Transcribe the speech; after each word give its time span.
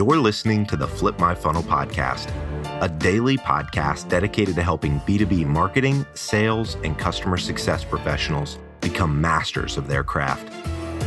You're 0.00 0.16
listening 0.16 0.64
to 0.68 0.78
the 0.78 0.88
Flip 0.88 1.18
My 1.18 1.34
Funnel 1.34 1.62
podcast, 1.62 2.32
a 2.80 2.88
daily 2.88 3.36
podcast 3.36 4.08
dedicated 4.08 4.54
to 4.54 4.62
helping 4.62 4.98
B2B 5.00 5.44
marketing, 5.44 6.06
sales, 6.14 6.78
and 6.84 6.98
customer 6.98 7.36
success 7.36 7.84
professionals 7.84 8.58
become 8.80 9.20
masters 9.20 9.76
of 9.76 9.88
their 9.88 10.02
craft. 10.02 10.50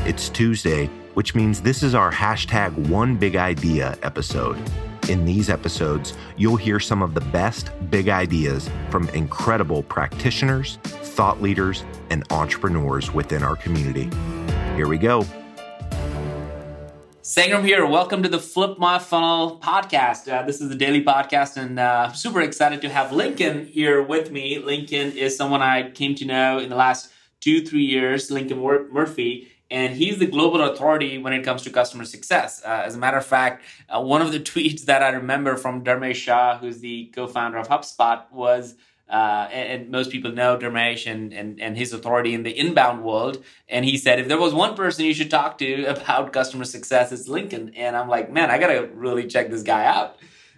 It's 0.07 0.29
Tuesday, 0.29 0.91
which 1.15 1.33
means 1.33 1.59
this 1.59 1.81
is 1.81 1.95
our 1.95 2.11
hashtag 2.11 2.71
one 2.87 3.17
big 3.17 3.35
idea 3.35 3.97
episode. 4.03 4.59
In 5.09 5.25
these 5.25 5.49
episodes, 5.49 6.13
you'll 6.37 6.55
hear 6.55 6.79
some 6.79 7.01
of 7.01 7.15
the 7.15 7.21
best 7.21 7.71
big 7.89 8.09
ideas 8.09 8.69
from 8.91 9.09
incredible 9.09 9.81
practitioners, 9.81 10.77
thought 10.83 11.41
leaders, 11.41 11.83
and 12.11 12.23
entrepreneurs 12.29 13.11
within 13.11 13.41
our 13.41 13.55
community. 13.55 14.07
Here 14.75 14.87
we 14.87 14.99
go. 14.99 15.25
Sangram 17.23 17.63
here. 17.63 17.85
Welcome 17.85 18.21
to 18.23 18.27
the 18.27 18.37
Flip 18.37 18.77
My 18.77 18.99
Funnel 18.99 19.57
podcast. 19.63 20.29
Uh, 20.29 20.45
this 20.45 20.59
is 20.59 20.67
the 20.67 20.75
daily 20.75 21.01
podcast, 21.01 21.55
and 21.55 21.79
uh, 21.79 22.07
I'm 22.09 22.15
super 22.15 22.41
excited 22.41 22.81
to 22.81 22.89
have 22.89 23.13
Lincoln 23.13 23.65
here 23.65 24.03
with 24.03 24.29
me. 24.29 24.59
Lincoln 24.59 25.13
is 25.13 25.37
someone 25.37 25.61
I 25.61 25.89
came 25.91 26.15
to 26.15 26.25
know 26.25 26.59
in 26.59 26.67
the 26.67 26.75
last 26.75 27.13
two, 27.39 27.65
three 27.65 27.85
years, 27.85 28.29
Lincoln 28.29 28.59
Murphy 28.59 29.47
and 29.71 29.95
he's 29.95 30.19
the 30.19 30.27
global 30.27 30.61
authority 30.61 31.17
when 31.17 31.33
it 31.33 31.43
comes 31.43 31.63
to 31.63 31.69
customer 31.71 32.05
success. 32.05 32.61
Uh, 32.63 32.83
as 32.85 32.93
a 32.93 32.97
matter 32.99 33.17
of 33.17 33.25
fact, 33.25 33.63
uh, 33.89 33.99
one 33.99 34.21
of 34.21 34.31
the 34.31 34.39
tweets 34.51 34.81
that 34.81 35.01
I 35.01 35.09
remember 35.09 35.57
from 35.57 35.83
Dharmesh 35.83 36.15
Shah, 36.15 36.59
who's 36.59 36.79
the 36.79 37.05
co-founder 37.15 37.57
of 37.57 37.67
HubSpot, 37.69 38.31
was. 38.31 38.75
Uh, 39.13 39.47
and, 39.51 39.81
and, 39.81 39.91
most 39.91 40.09
people 40.09 40.31
know 40.31 40.57
Dharmesh 40.57 41.05
and, 41.05 41.33
and, 41.33 41.61
and 41.61 41.77
his 41.77 41.93
authority 41.93 42.33
in 42.33 42.41
the 42.41 42.49
inbound 42.49 43.03
world. 43.03 43.43
And 43.69 43.85
he 43.85 43.95
said, 43.95 44.17
if 44.17 44.27
there 44.27 44.39
was 44.39 44.55
one 44.55 44.75
person 44.75 45.05
you 45.05 45.13
should 45.13 45.29
talk 45.29 45.59
to 45.59 45.83
about 45.95 46.33
customer 46.33 46.65
success, 46.65 47.11
it's 47.11 47.27
Lincoln. 47.27 47.75
And 47.75 47.95
I'm 47.95 48.09
like, 48.09 48.31
man, 48.31 48.49
I 48.49 48.57
got 48.57 48.69
to 48.69 48.89
really 48.95 49.27
check 49.27 49.51
this 49.51 49.61
guy 49.61 49.85
out. 49.85 50.17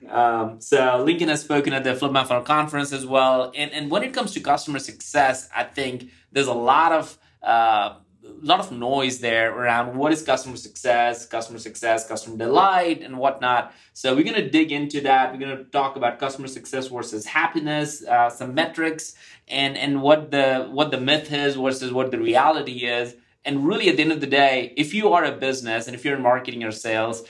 Um, 0.09 0.61
so 0.61 1.03
Lincoln 1.05 1.27
has 1.27 1.41
spoken 1.41 1.73
at 1.73 1.83
the 1.83 1.95
Flip 1.95 2.13
My 2.13 2.23
Funnel 2.23 2.43
conference 2.43 2.93
as 2.93 3.05
well. 3.05 3.51
And, 3.53 3.73
and 3.73 3.91
when 3.91 4.03
it 4.03 4.13
comes 4.13 4.31
to 4.35 4.39
customer 4.39 4.79
success, 4.79 5.49
I 5.53 5.65
think 5.65 6.11
there's 6.31 6.47
a 6.47 6.53
lot 6.53 6.93
of 6.93 7.17
uh, 7.43 7.95
lot 8.41 8.59
of 8.59 8.71
noise 8.71 9.19
there 9.19 9.55
around 9.55 9.95
what 9.95 10.11
is 10.11 10.21
customer 10.21 10.57
success, 10.57 11.25
customer 11.25 11.59
success, 11.59 12.07
customer 12.07 12.37
delight, 12.37 13.01
and 13.01 13.17
whatnot. 13.17 13.73
So 13.93 14.15
we're 14.15 14.23
going 14.23 14.35
to 14.35 14.49
dig 14.49 14.71
into 14.71 15.01
that. 15.01 15.31
We're 15.31 15.39
going 15.39 15.57
to 15.57 15.63
talk 15.65 15.95
about 15.95 16.19
customer 16.19 16.47
success 16.47 16.87
versus 16.87 17.25
happiness, 17.25 18.03
uh, 18.05 18.29
some 18.29 18.53
metrics, 18.53 19.15
and 19.47 19.77
and 19.77 20.01
what 20.01 20.31
the 20.31 20.67
what 20.71 20.91
the 20.91 20.99
myth 20.99 21.31
is 21.31 21.55
versus 21.55 21.91
what 21.91 22.11
the 22.11 22.19
reality 22.19 22.85
is. 22.85 23.15
And 23.43 23.67
really, 23.67 23.89
at 23.89 23.97
the 23.97 24.01
end 24.01 24.11
of 24.11 24.21
the 24.21 24.27
day, 24.27 24.73
if 24.75 24.93
you 24.93 25.13
are 25.13 25.23
a 25.23 25.31
business 25.31 25.87
and 25.87 25.95
if 25.95 26.03
you're 26.03 26.15
in 26.15 26.23
marketing 26.23 26.63
or 26.63 26.71
sales, 26.71 27.23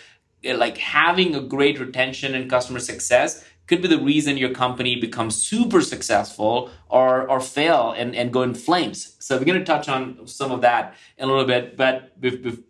like 0.43 0.77
having 0.77 1.35
a 1.35 1.41
great 1.41 1.79
retention 1.79 2.35
and 2.35 2.49
customer 2.49 2.79
success 2.79 3.43
could 3.67 3.81
be 3.81 3.87
the 3.87 3.99
reason 3.99 4.37
your 4.37 4.51
company 4.51 4.95
becomes 4.95 5.35
super 5.35 5.81
successful 5.81 6.69
or 6.89 7.29
or 7.29 7.39
fail 7.39 7.91
and, 7.91 8.15
and 8.15 8.31
go 8.31 8.41
in 8.43 8.53
flames. 8.53 9.15
So 9.19 9.37
we're 9.37 9.45
going 9.45 9.59
to 9.59 9.65
touch 9.65 9.89
on 9.89 10.27
some 10.27 10.51
of 10.51 10.61
that 10.61 10.95
in 11.17 11.25
a 11.27 11.31
little 11.31 11.45
bit. 11.45 11.75
But 11.77 12.15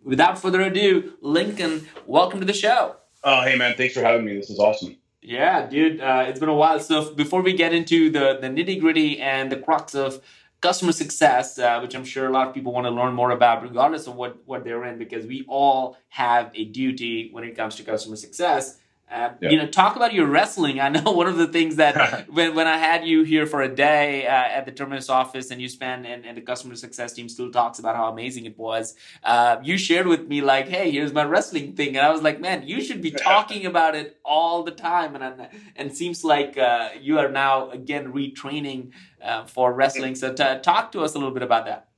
without 0.04 0.38
further 0.38 0.62
ado, 0.62 1.14
Lincoln, 1.20 1.88
welcome 2.06 2.40
to 2.40 2.46
the 2.46 2.52
show. 2.52 2.96
Oh, 3.24 3.42
hey 3.42 3.56
man, 3.56 3.74
thanks 3.76 3.94
for 3.94 4.02
having 4.02 4.24
me. 4.24 4.36
This 4.36 4.50
is 4.50 4.58
awesome. 4.58 4.96
Yeah, 5.20 5.66
dude, 5.66 6.00
uh, 6.00 6.24
it's 6.28 6.38
been 6.38 6.48
a 6.48 6.54
while. 6.54 6.78
So 6.78 7.12
before 7.14 7.42
we 7.42 7.52
get 7.52 7.72
into 7.72 8.10
the 8.10 8.38
the 8.40 8.48
nitty 8.48 8.80
gritty 8.80 9.20
and 9.20 9.50
the 9.50 9.56
crux 9.56 9.94
of 9.94 10.22
customer 10.60 10.92
success, 10.92 11.58
uh, 11.58 11.78
which 11.80 11.94
I'm 11.94 12.04
sure 12.04 12.26
a 12.26 12.30
lot 12.30 12.48
of 12.48 12.54
people 12.54 12.72
want 12.72 12.86
to 12.86 12.90
learn 12.90 13.12
more 13.12 13.32
about, 13.32 13.62
regardless 13.62 14.06
of 14.06 14.14
what 14.14 14.36
what 14.46 14.64
they're 14.64 14.84
in, 14.84 14.98
because 14.98 15.26
we 15.26 15.44
all 15.48 15.98
have 16.08 16.50
a 16.54 16.64
duty 16.64 17.30
when 17.32 17.44
it 17.44 17.56
comes 17.56 17.74
to 17.76 17.82
customer 17.82 18.16
success 18.16 18.78
uh, 19.08 19.30
yep. 19.40 19.52
You 19.52 19.58
know, 19.58 19.68
talk 19.68 19.94
about 19.94 20.12
your 20.12 20.26
wrestling. 20.26 20.80
I 20.80 20.88
know 20.88 21.02
one 21.12 21.28
of 21.28 21.36
the 21.36 21.46
things 21.46 21.76
that 21.76 22.28
when, 22.28 22.56
when 22.56 22.66
I 22.66 22.76
had 22.76 23.06
you 23.06 23.22
here 23.22 23.46
for 23.46 23.62
a 23.62 23.72
day 23.72 24.26
uh, 24.26 24.30
at 24.30 24.66
the 24.66 24.72
Terminus 24.72 25.08
office 25.08 25.52
and 25.52 25.62
you 25.62 25.68
spent 25.68 26.06
and, 26.06 26.26
and 26.26 26.36
the 26.36 26.40
customer 26.40 26.74
success 26.74 27.12
team 27.12 27.28
still 27.28 27.52
talks 27.52 27.78
about 27.78 27.94
how 27.94 28.08
amazing 28.08 28.46
it 28.46 28.58
was. 28.58 28.96
Uh, 29.22 29.58
you 29.62 29.78
shared 29.78 30.08
with 30.08 30.26
me 30.26 30.40
like, 30.40 30.66
"Hey, 30.66 30.90
here's 30.90 31.12
my 31.12 31.24
wrestling 31.24 31.74
thing," 31.74 31.96
and 31.96 32.04
I 32.04 32.10
was 32.10 32.22
like, 32.22 32.40
"Man, 32.40 32.66
you 32.66 32.82
should 32.82 33.00
be 33.00 33.10
talking 33.30 33.64
about 33.64 33.94
it 33.94 34.18
all 34.24 34.64
the 34.64 34.72
time." 34.72 35.14
And 35.14 35.48
and 35.76 35.96
seems 35.96 36.24
like 36.24 36.58
uh, 36.58 36.90
you 37.00 37.20
are 37.20 37.28
now 37.28 37.70
again 37.70 38.12
retraining 38.12 38.90
uh, 39.22 39.44
for 39.44 39.72
wrestling. 39.72 40.16
So 40.16 40.32
t- 40.32 40.58
talk 40.62 40.90
to 40.92 41.02
us 41.02 41.14
a 41.14 41.18
little 41.18 41.34
bit 41.34 41.44
about 41.44 41.66
that. 41.66 41.88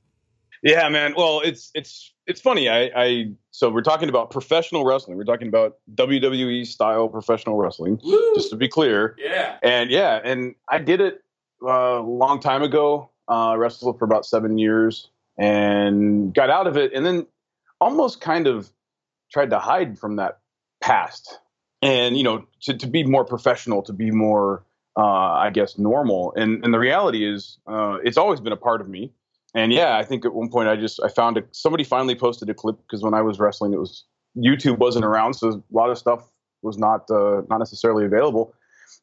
Yeah, 0.61 0.87
man. 0.89 1.13
Well, 1.17 1.41
it's 1.43 1.71
it's 1.73 2.13
it's 2.29 2.39
funny. 2.39 2.69
I, 2.69 2.91
I 2.95 3.31
so 3.49 3.71
we're 3.71 3.81
talking 3.81 4.07
about 4.07 4.29
professional 4.29 4.85
wrestling. 4.85 5.17
We're 5.17 5.23
talking 5.23 5.47
about 5.47 5.77
WWE 5.95 6.65
style 6.67 7.09
professional 7.09 7.57
wrestling. 7.57 7.99
Woo! 8.03 8.35
Just 8.35 8.51
to 8.51 8.55
be 8.55 8.67
clear. 8.67 9.15
Yeah. 9.17 9.57
And 9.63 9.89
yeah, 9.89 10.21
and 10.23 10.53
I 10.69 10.77
did 10.77 11.01
it 11.01 11.23
uh, 11.65 11.99
a 11.99 12.01
long 12.01 12.39
time 12.39 12.61
ago. 12.61 13.09
Uh, 13.27 13.55
wrestled 13.57 13.97
for 13.99 14.05
about 14.05 14.25
seven 14.25 14.57
years 14.57 15.09
and 15.37 16.33
got 16.33 16.49
out 16.49 16.67
of 16.67 16.77
it, 16.77 16.93
and 16.93 17.05
then 17.05 17.25
almost 17.81 18.21
kind 18.21 18.45
of 18.47 18.69
tried 19.31 19.49
to 19.49 19.59
hide 19.59 19.97
from 19.97 20.17
that 20.17 20.39
past, 20.81 21.39
and 21.81 22.15
you 22.15 22.23
know, 22.23 22.45
to 22.61 22.77
to 22.77 22.85
be 22.87 23.03
more 23.03 23.25
professional, 23.25 23.81
to 23.83 23.93
be 23.93 24.11
more, 24.11 24.63
uh, 24.95 25.01
I 25.01 25.49
guess, 25.49 25.79
normal. 25.79 26.33
And 26.35 26.63
and 26.63 26.71
the 26.71 26.79
reality 26.79 27.27
is, 27.27 27.57
uh, 27.65 27.97
it's 28.03 28.17
always 28.17 28.39
been 28.39 28.53
a 28.53 28.57
part 28.57 28.81
of 28.81 28.87
me 28.87 29.13
and 29.55 29.73
yeah, 29.73 29.97
I 29.97 30.03
think 30.03 30.25
at 30.25 30.33
one 30.33 30.49
point 30.49 30.69
I 30.69 30.75
just 30.75 30.99
I 31.03 31.07
found 31.07 31.37
a, 31.37 31.43
somebody 31.51 31.83
finally 31.83 32.15
posted 32.15 32.49
a 32.49 32.53
clip 32.53 32.77
because 32.77 33.01
when 33.03 33.13
I 33.13 33.21
was 33.21 33.39
wrestling, 33.39 33.73
it 33.73 33.79
was 33.79 34.05
YouTube 34.37 34.77
wasn't 34.77 35.05
around, 35.05 35.33
so 35.33 35.49
a 35.49 35.61
lot 35.71 35.89
of 35.89 35.97
stuff 35.97 36.23
was 36.61 36.77
not 36.77 37.09
uh, 37.09 37.41
not 37.49 37.57
necessarily 37.57 38.05
available. 38.05 38.53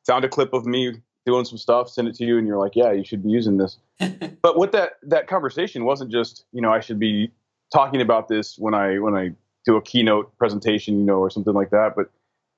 Found 0.06 0.24
a 0.24 0.28
clip 0.28 0.52
of 0.52 0.66
me 0.66 0.94
doing 1.24 1.44
some 1.44 1.58
stuff, 1.58 1.88
send 1.88 2.06
it 2.06 2.14
to 2.16 2.24
you, 2.24 2.38
and 2.38 2.46
you're 2.46 2.58
like, 2.58 2.76
yeah, 2.76 2.92
you 2.92 3.04
should 3.04 3.22
be 3.22 3.30
using 3.30 3.56
this. 3.56 3.78
but 4.42 4.56
what 4.56 4.72
that 4.72 4.92
that 5.02 5.26
conversation 5.26 5.84
wasn't 5.84 6.10
just 6.10 6.44
you 6.52 6.62
know 6.62 6.72
I 6.72 6.80
should 6.80 7.00
be 7.00 7.30
talking 7.72 8.00
about 8.00 8.28
this 8.28 8.56
when 8.58 8.74
I 8.74 8.98
when 8.98 9.14
I 9.14 9.30
do 9.64 9.76
a 9.76 9.82
keynote 9.82 10.36
presentation, 10.38 10.98
you 10.98 11.04
know, 11.04 11.18
or 11.18 11.28
something 11.28 11.54
like 11.54 11.70
that, 11.70 11.94
but 11.96 12.10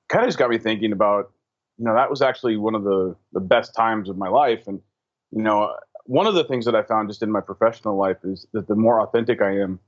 kind 0.09 0.23
of 0.23 0.27
just 0.27 0.37
got 0.37 0.49
me 0.49 0.59
thinking 0.59 0.91
about 0.91 1.31
you 1.79 1.85
know 1.85 1.95
that 1.95 2.09
was 2.09 2.21
actually 2.21 2.57
one 2.57 2.75
of 2.75 2.83
the 2.83 3.15
the 3.33 3.39
best 3.39 3.73
times 3.75 4.09
of 4.09 4.17
my 4.17 4.29
life, 4.29 4.67
and 4.67 4.79
you 5.31 5.41
know 5.41 5.75
one 6.09 6.25
of 6.25 6.33
the 6.33 6.43
things 6.43 6.65
that 6.65 6.75
I 6.75 6.81
found 6.81 7.07
just 7.07 7.21
in 7.21 7.31
my 7.31 7.39
professional 7.39 7.95
life 7.95 8.17
is 8.23 8.47
that 8.53 8.67
the 8.67 8.73
more 8.73 8.99
authentic 8.99 9.43
I 9.43 9.59
am, 9.59 9.79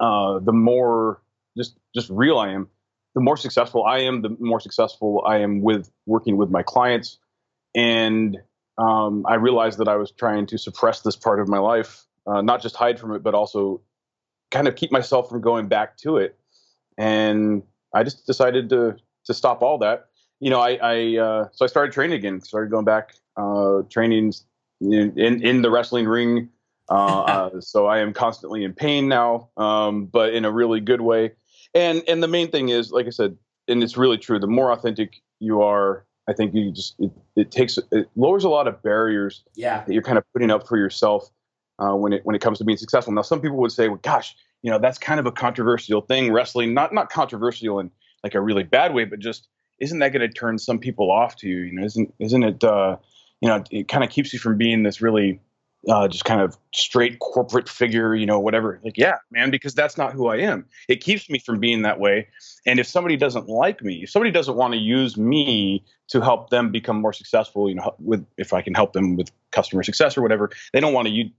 uh, 0.00 0.38
the 0.38 0.52
more 0.52 1.22
just 1.56 1.78
just 1.94 2.10
real 2.10 2.38
I 2.38 2.50
am, 2.50 2.68
the 3.14 3.22
more 3.22 3.38
successful 3.38 3.82
I 3.84 4.00
am, 4.00 4.20
the 4.20 4.36
more 4.38 4.60
successful 4.60 5.24
I 5.26 5.38
am 5.38 5.62
with 5.62 5.90
working 6.04 6.36
with 6.36 6.50
my 6.50 6.62
clients. 6.62 7.18
And 7.74 8.36
um, 8.76 9.24
I 9.26 9.36
realized 9.36 9.78
that 9.78 9.88
I 9.88 9.96
was 9.96 10.10
trying 10.10 10.44
to 10.48 10.58
suppress 10.58 11.00
this 11.00 11.16
part 11.16 11.40
of 11.40 11.48
my 11.48 11.58
life, 11.58 12.04
uh, 12.26 12.42
not 12.42 12.60
just 12.60 12.76
hide 12.76 13.00
from 13.00 13.14
it, 13.14 13.22
but 13.22 13.34
also 13.34 13.80
kind 14.50 14.68
of 14.68 14.76
keep 14.76 14.92
myself 14.92 15.30
from 15.30 15.40
going 15.40 15.68
back 15.68 15.96
to 15.98 16.18
it. 16.18 16.36
And 16.98 17.62
I 17.94 18.02
just 18.02 18.26
decided 18.26 18.68
to 18.68 18.96
to 19.24 19.32
stop 19.32 19.62
all 19.62 19.78
that. 19.78 20.08
You 20.38 20.50
know, 20.50 20.60
I, 20.60 20.78
I 20.82 21.16
uh, 21.16 21.48
so 21.52 21.64
I 21.64 21.68
started 21.68 21.92
training 21.94 22.18
again. 22.18 22.42
Started 22.42 22.70
going 22.70 22.84
back, 22.84 23.14
uh, 23.38 23.82
training 23.88 24.34
in 24.90 25.42
in 25.42 25.62
the 25.62 25.70
wrestling 25.70 26.06
ring. 26.06 26.48
Uh, 26.88 26.94
uh, 27.54 27.60
so 27.60 27.86
I 27.86 28.00
am 28.00 28.12
constantly 28.12 28.64
in 28.64 28.74
pain 28.74 29.08
now, 29.08 29.48
um, 29.56 30.06
but 30.06 30.34
in 30.34 30.44
a 30.44 30.50
really 30.50 30.80
good 30.80 31.00
way. 31.00 31.32
And 31.74 32.02
and 32.08 32.22
the 32.22 32.28
main 32.28 32.50
thing 32.50 32.68
is, 32.68 32.90
like 32.90 33.06
I 33.06 33.10
said, 33.10 33.36
and 33.68 33.82
it's 33.82 33.96
really 33.96 34.18
true. 34.18 34.38
The 34.38 34.46
more 34.46 34.72
authentic 34.72 35.22
you 35.40 35.62
are, 35.62 36.04
I 36.28 36.32
think 36.32 36.54
you 36.54 36.70
just 36.70 36.94
it, 36.98 37.10
it 37.36 37.50
takes 37.50 37.78
it 37.90 38.08
lowers 38.16 38.44
a 38.44 38.48
lot 38.48 38.68
of 38.68 38.82
barriers 38.82 39.42
yeah. 39.54 39.84
that 39.84 39.92
you're 39.92 40.02
kind 40.02 40.18
of 40.18 40.24
putting 40.32 40.50
up 40.50 40.68
for 40.68 40.76
yourself 40.76 41.30
uh, 41.78 41.94
when 41.94 42.12
it 42.12 42.24
when 42.24 42.36
it 42.36 42.40
comes 42.40 42.58
to 42.58 42.64
being 42.64 42.78
successful. 42.78 43.12
Now, 43.12 43.22
some 43.22 43.40
people 43.40 43.56
would 43.58 43.72
say, 43.72 43.88
"Well, 43.88 44.00
gosh, 44.02 44.36
you 44.62 44.70
know, 44.70 44.78
that's 44.78 44.98
kind 44.98 45.18
of 45.18 45.26
a 45.26 45.32
controversial 45.32 46.00
thing. 46.00 46.32
Wrestling, 46.32 46.74
not 46.74 46.92
not 46.92 47.10
controversial 47.10 47.80
in 47.80 47.90
like 48.22 48.34
a 48.34 48.40
really 48.40 48.62
bad 48.62 48.94
way, 48.94 49.04
but 49.04 49.18
just 49.18 49.48
isn't 49.80 49.98
that 49.98 50.12
going 50.12 50.26
to 50.26 50.32
turn 50.32 50.58
some 50.58 50.78
people 50.78 51.10
off 51.10 51.36
to 51.36 51.48
you? 51.48 51.58
You 51.60 51.72
know, 51.72 51.84
isn't 51.84 52.14
isn't 52.20 52.42
it? 52.42 52.64
Uh, 52.64 52.96
you 53.42 53.48
know, 53.48 53.64
it 53.70 53.88
kind 53.88 54.04
of 54.04 54.10
keeps 54.10 54.32
you 54.32 54.38
from 54.38 54.56
being 54.56 54.84
this 54.84 55.02
really 55.02 55.40
uh, 55.88 56.06
just 56.06 56.24
kind 56.24 56.40
of 56.40 56.56
straight 56.72 57.18
corporate 57.18 57.68
figure, 57.68 58.14
you 58.14 58.24
know, 58.24 58.38
whatever. 58.38 58.80
Like, 58.84 58.96
yeah, 58.96 59.16
man, 59.32 59.50
because 59.50 59.74
that's 59.74 59.98
not 59.98 60.12
who 60.12 60.28
I 60.28 60.36
am. 60.36 60.64
It 60.88 61.02
keeps 61.02 61.28
me 61.28 61.40
from 61.40 61.58
being 61.58 61.82
that 61.82 61.98
way. 61.98 62.28
And 62.66 62.78
if 62.78 62.86
somebody 62.86 63.16
doesn't 63.16 63.48
like 63.48 63.82
me, 63.82 64.04
if 64.04 64.10
somebody 64.10 64.30
doesn't 64.30 64.54
want 64.54 64.74
to 64.74 64.78
use 64.78 65.16
me 65.16 65.84
to 66.08 66.20
help 66.20 66.50
them 66.50 66.70
become 66.70 67.00
more 67.00 67.12
successful, 67.12 67.68
you 67.68 67.74
know, 67.74 67.96
with 67.98 68.24
if 68.38 68.52
I 68.52 68.62
can 68.62 68.74
help 68.74 68.92
them 68.92 69.16
with 69.16 69.32
customer 69.50 69.82
success 69.82 70.16
or 70.16 70.22
whatever, 70.22 70.50
they 70.72 70.78
don't 70.78 70.92
want 70.92 71.08
to 71.08 71.12
you 71.12 71.30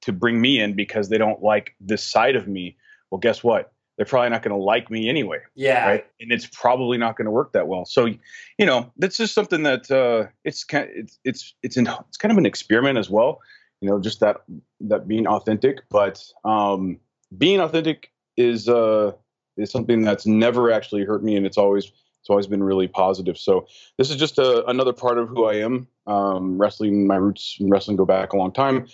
to 0.00 0.12
bring 0.12 0.40
me 0.40 0.58
in 0.58 0.74
because 0.74 1.10
they 1.10 1.18
don't 1.18 1.44
like 1.44 1.76
this 1.80 2.02
side 2.02 2.34
of 2.34 2.48
me. 2.48 2.76
Well, 3.10 3.20
guess 3.20 3.44
what? 3.44 3.72
They're 3.96 4.06
probably 4.06 4.30
not 4.30 4.42
going 4.42 4.56
to 4.56 4.62
like 4.62 4.90
me 4.90 5.08
anyway. 5.08 5.38
Yeah. 5.54 5.86
Right. 5.86 6.06
And 6.20 6.32
it's 6.32 6.46
probably 6.46 6.98
not 6.98 7.16
going 7.16 7.26
to 7.26 7.30
work 7.30 7.52
that 7.52 7.68
well. 7.68 7.84
So, 7.84 8.06
you 8.06 8.66
know, 8.66 8.90
that's 8.96 9.16
just 9.16 9.34
something 9.34 9.62
that 9.64 9.90
uh, 9.90 10.28
it's 10.44 10.64
kind 10.64 10.88
of, 10.88 10.96
it's 10.96 11.18
it's 11.24 11.54
it's 11.62 11.76
in, 11.76 11.86
it's 12.08 12.16
kind 12.16 12.32
of 12.32 12.38
an 12.38 12.46
experiment 12.46 12.98
as 12.98 13.10
well. 13.10 13.40
You 13.80 13.88
know, 13.88 14.00
just 14.00 14.20
that 14.20 14.42
that 14.80 15.08
being 15.08 15.26
authentic, 15.26 15.80
but 15.90 16.24
um, 16.44 17.00
being 17.36 17.60
authentic 17.60 18.12
is 18.36 18.68
uh, 18.68 19.12
is 19.56 19.70
something 19.70 20.02
that's 20.02 20.24
never 20.24 20.72
actually 20.72 21.04
hurt 21.04 21.22
me, 21.22 21.36
and 21.36 21.44
it's 21.44 21.58
always 21.58 21.86
it's 22.20 22.30
always 22.30 22.46
been 22.46 22.62
really 22.62 22.86
positive. 22.86 23.36
So 23.36 23.66
this 23.98 24.08
is 24.08 24.16
just 24.16 24.38
a, 24.38 24.64
another 24.66 24.92
part 24.92 25.18
of 25.18 25.28
who 25.28 25.46
I 25.46 25.54
am. 25.54 25.88
Um, 26.06 26.58
wrestling, 26.58 27.06
my 27.08 27.16
roots 27.16 27.56
in 27.58 27.68
wrestling 27.68 27.96
go 27.96 28.06
back 28.06 28.32
a 28.32 28.36
long 28.36 28.52
time, 28.52 28.86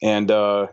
and 0.00 0.30
uh, 0.30 0.68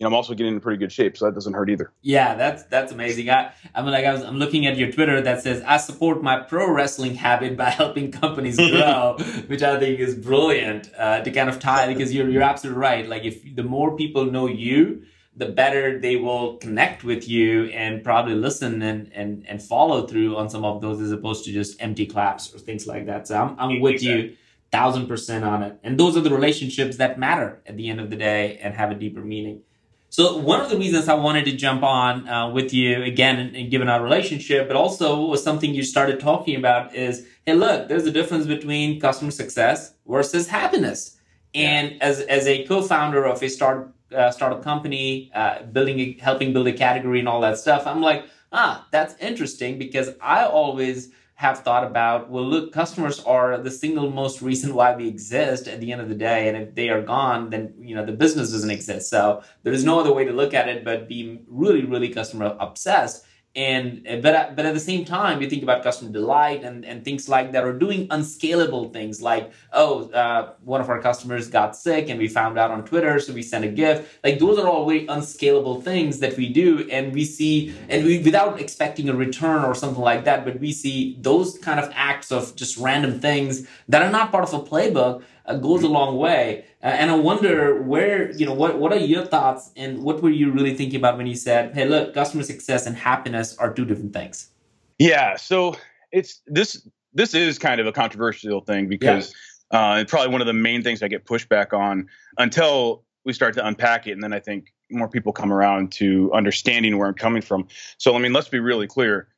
you 0.00 0.04
know, 0.04 0.08
I'm 0.08 0.14
also 0.14 0.32
getting 0.32 0.54
in 0.54 0.60
pretty 0.60 0.78
good 0.78 0.90
shape, 0.90 1.18
so 1.18 1.26
that 1.26 1.34
doesn't 1.34 1.52
hurt 1.52 1.68
either. 1.68 1.92
Yeah, 2.00 2.34
that's 2.34 2.62
that's 2.64 2.90
amazing. 2.90 3.28
I 3.28 3.52
I'm 3.74 3.84
like 3.84 4.06
I 4.06 4.12
was 4.14 4.22
I'm 4.22 4.38
looking 4.38 4.64
at 4.66 4.78
your 4.78 4.90
Twitter 4.90 5.20
that 5.20 5.42
says 5.42 5.62
I 5.66 5.76
support 5.76 6.22
my 6.22 6.40
pro 6.40 6.70
wrestling 6.70 7.14
habit 7.16 7.54
by 7.54 7.68
helping 7.82 8.10
companies 8.10 8.56
grow, 8.56 9.16
which 9.46 9.62
I 9.62 9.78
think 9.78 10.00
is 10.00 10.14
brilliant 10.14 10.90
uh, 10.96 11.20
to 11.20 11.30
kind 11.30 11.50
of 11.50 11.60
tie 11.60 11.86
because 11.92 12.14
you're 12.14 12.30
you're 12.30 12.42
absolutely 12.42 12.80
right. 12.80 13.06
Like 13.06 13.24
if 13.24 13.54
the 13.54 13.62
more 13.62 13.94
people 13.94 14.24
know 14.24 14.46
you, 14.46 15.02
the 15.36 15.46
better 15.46 16.00
they 16.00 16.16
will 16.16 16.56
connect 16.56 17.04
with 17.04 17.28
you 17.28 17.64
and 17.66 18.02
probably 18.02 18.36
listen 18.36 18.80
and 18.80 19.12
and 19.12 19.44
and 19.46 19.62
follow 19.62 20.06
through 20.06 20.34
on 20.34 20.48
some 20.48 20.64
of 20.64 20.80
those 20.80 21.02
as 21.02 21.12
opposed 21.12 21.44
to 21.44 21.52
just 21.52 21.76
empty 21.78 22.06
claps 22.06 22.54
or 22.54 22.58
things 22.58 22.86
like 22.86 23.04
that. 23.04 23.28
So 23.28 23.38
I'm 23.38 23.54
I'm 23.58 23.80
with 23.80 24.02
you 24.02 24.34
thousand 24.72 25.08
percent 25.08 25.44
on 25.44 25.62
it. 25.62 25.78
And 25.82 25.98
those 25.98 26.16
are 26.16 26.20
the 26.20 26.30
relationships 26.30 26.96
that 26.96 27.18
matter 27.18 27.60
at 27.66 27.76
the 27.76 27.90
end 27.90 28.00
of 28.00 28.08
the 28.08 28.16
day 28.16 28.58
and 28.62 28.74
have 28.74 28.90
a 28.90 28.94
deeper 28.94 29.20
meaning. 29.20 29.62
So 30.10 30.36
one 30.36 30.60
of 30.60 30.68
the 30.70 30.76
reasons 30.76 31.08
I 31.08 31.14
wanted 31.14 31.44
to 31.44 31.52
jump 31.52 31.84
on 31.84 32.28
uh, 32.28 32.50
with 32.50 32.74
you 32.74 33.00
again, 33.04 33.38
and, 33.38 33.54
and 33.54 33.70
given 33.70 33.88
our 33.88 34.02
relationship, 34.02 34.66
but 34.66 34.76
also 34.76 35.24
was 35.26 35.42
something 35.42 35.72
you 35.72 35.84
started 35.84 36.18
talking 36.18 36.56
about 36.56 36.92
is, 36.96 37.26
hey, 37.46 37.54
look, 37.54 37.88
there's 37.88 38.06
a 38.06 38.10
difference 38.10 38.46
between 38.46 39.00
customer 39.00 39.30
success 39.30 39.94
versus 40.08 40.48
happiness. 40.48 41.16
And 41.54 42.00
as 42.02 42.20
as 42.22 42.46
a 42.48 42.64
co-founder 42.64 43.24
of 43.24 43.40
a 43.40 43.48
start 43.48 43.92
uh, 44.12 44.32
startup 44.32 44.64
company, 44.64 45.30
uh, 45.32 45.62
building, 45.62 46.00
a, 46.00 46.16
helping 46.20 46.52
build 46.52 46.66
a 46.66 46.72
category 46.72 47.20
and 47.20 47.28
all 47.28 47.40
that 47.42 47.56
stuff, 47.56 47.86
I'm 47.86 48.02
like, 48.02 48.24
ah, 48.52 48.86
that's 48.90 49.14
interesting 49.20 49.78
because 49.78 50.10
I 50.20 50.44
always 50.44 51.10
have 51.40 51.60
thought 51.60 51.84
about 51.84 52.28
well 52.28 52.44
look 52.44 52.70
customers 52.70 53.18
are 53.20 53.56
the 53.56 53.70
single 53.70 54.10
most 54.10 54.42
reason 54.42 54.74
why 54.74 54.94
we 54.94 55.08
exist 55.08 55.66
at 55.66 55.80
the 55.80 55.90
end 55.90 56.02
of 56.02 56.10
the 56.10 56.14
day. 56.14 56.48
And 56.48 56.56
if 56.58 56.74
they 56.74 56.90
are 56.90 57.00
gone 57.00 57.48
then 57.48 57.72
you 57.80 57.94
know 57.94 58.04
the 58.04 58.12
business 58.12 58.52
doesn't 58.52 58.70
exist. 58.70 59.08
So 59.08 59.42
there 59.62 59.72
is 59.72 59.82
no 59.82 59.98
other 59.98 60.12
way 60.12 60.26
to 60.26 60.32
look 60.32 60.52
at 60.52 60.68
it 60.68 60.84
but 60.84 61.08
be 61.08 61.40
really 61.48 61.84
really 61.86 62.10
customer 62.10 62.54
obsessed 62.60 63.24
and 63.56 64.04
but 64.22 64.54
but 64.54 64.64
at 64.64 64.74
the 64.74 64.80
same 64.80 65.04
time 65.04 65.42
you 65.42 65.50
think 65.50 65.64
about 65.64 65.82
customer 65.82 66.12
delight 66.12 66.62
and 66.62 66.84
and 66.84 67.04
things 67.04 67.28
like 67.28 67.50
that 67.50 67.64
or 67.64 67.72
doing 67.72 68.06
unscalable 68.10 68.90
things 68.90 69.20
like 69.20 69.50
oh 69.72 70.08
uh, 70.10 70.52
one 70.62 70.80
of 70.80 70.88
our 70.88 71.02
customers 71.02 71.48
got 71.48 71.74
sick 71.74 72.08
and 72.08 72.20
we 72.20 72.28
found 72.28 72.56
out 72.56 72.70
on 72.70 72.84
twitter 72.84 73.18
so 73.18 73.32
we 73.32 73.42
sent 73.42 73.64
a 73.64 73.68
gift. 73.68 74.08
Like 74.22 74.38
those 74.38 74.56
are 74.58 74.68
all 74.68 74.86
very 74.86 75.04
unscalable 75.08 75.80
things 75.82 76.20
that 76.20 76.36
we 76.36 76.48
do 76.48 76.88
and 76.90 77.12
we 77.12 77.24
see 77.24 77.74
and 77.88 78.04
we 78.04 78.22
without 78.22 78.60
expecting 78.60 79.08
a 79.08 79.14
return 79.14 79.64
or 79.64 79.74
something 79.74 80.02
like 80.02 80.24
that 80.26 80.44
but 80.44 80.60
we 80.60 80.72
see 80.72 81.16
those 81.20 81.58
kind 81.58 81.80
of 81.80 81.90
acts 81.92 82.30
of 82.30 82.54
just 82.54 82.76
random 82.76 83.18
things 83.18 83.66
that 83.88 84.00
are 84.00 84.10
not 84.10 84.30
part 84.30 84.44
of 84.44 84.54
a 84.54 84.60
playbook 84.60 85.24
uh, 85.39 85.39
goes 85.56 85.82
a 85.82 85.88
long 85.88 86.16
way. 86.16 86.64
Uh, 86.82 86.86
and 86.86 87.10
I 87.10 87.14
wonder 87.14 87.82
where, 87.82 88.30
you 88.32 88.46
know, 88.46 88.54
what, 88.54 88.78
what 88.78 88.92
are 88.92 88.98
your 88.98 89.24
thoughts 89.24 89.70
and 89.76 90.02
what 90.02 90.22
were 90.22 90.30
you 90.30 90.50
really 90.50 90.74
thinking 90.74 90.98
about 90.98 91.16
when 91.16 91.26
you 91.26 91.34
said, 91.34 91.74
hey, 91.74 91.86
look, 91.86 92.14
customer 92.14 92.42
success 92.42 92.86
and 92.86 92.96
happiness 92.96 93.56
are 93.58 93.72
two 93.72 93.84
different 93.84 94.12
things? 94.12 94.50
Yeah. 94.98 95.36
So 95.36 95.76
it's 96.12 96.40
this, 96.46 96.86
this 97.12 97.34
is 97.34 97.58
kind 97.58 97.80
of 97.80 97.86
a 97.86 97.92
controversial 97.92 98.60
thing 98.60 98.88
because 98.88 99.34
yeah. 99.72 99.94
uh, 99.94 99.96
it's 99.98 100.10
probably 100.10 100.32
one 100.32 100.40
of 100.40 100.46
the 100.46 100.52
main 100.52 100.82
things 100.82 101.02
I 101.02 101.08
get 101.08 101.24
pushback 101.24 101.72
on 101.72 102.08
until 102.38 103.04
we 103.24 103.32
start 103.32 103.54
to 103.54 103.66
unpack 103.66 104.06
it. 104.06 104.12
And 104.12 104.22
then 104.22 104.32
I 104.32 104.40
think 104.40 104.72
more 104.90 105.08
people 105.08 105.32
come 105.32 105.52
around 105.52 105.92
to 105.92 106.32
understanding 106.32 106.98
where 106.98 107.08
I'm 107.08 107.14
coming 107.14 107.42
from. 107.42 107.68
So, 107.98 108.16
I 108.16 108.18
mean, 108.18 108.32
let's 108.32 108.48
be 108.48 108.58
really 108.58 108.86
clear 108.86 109.28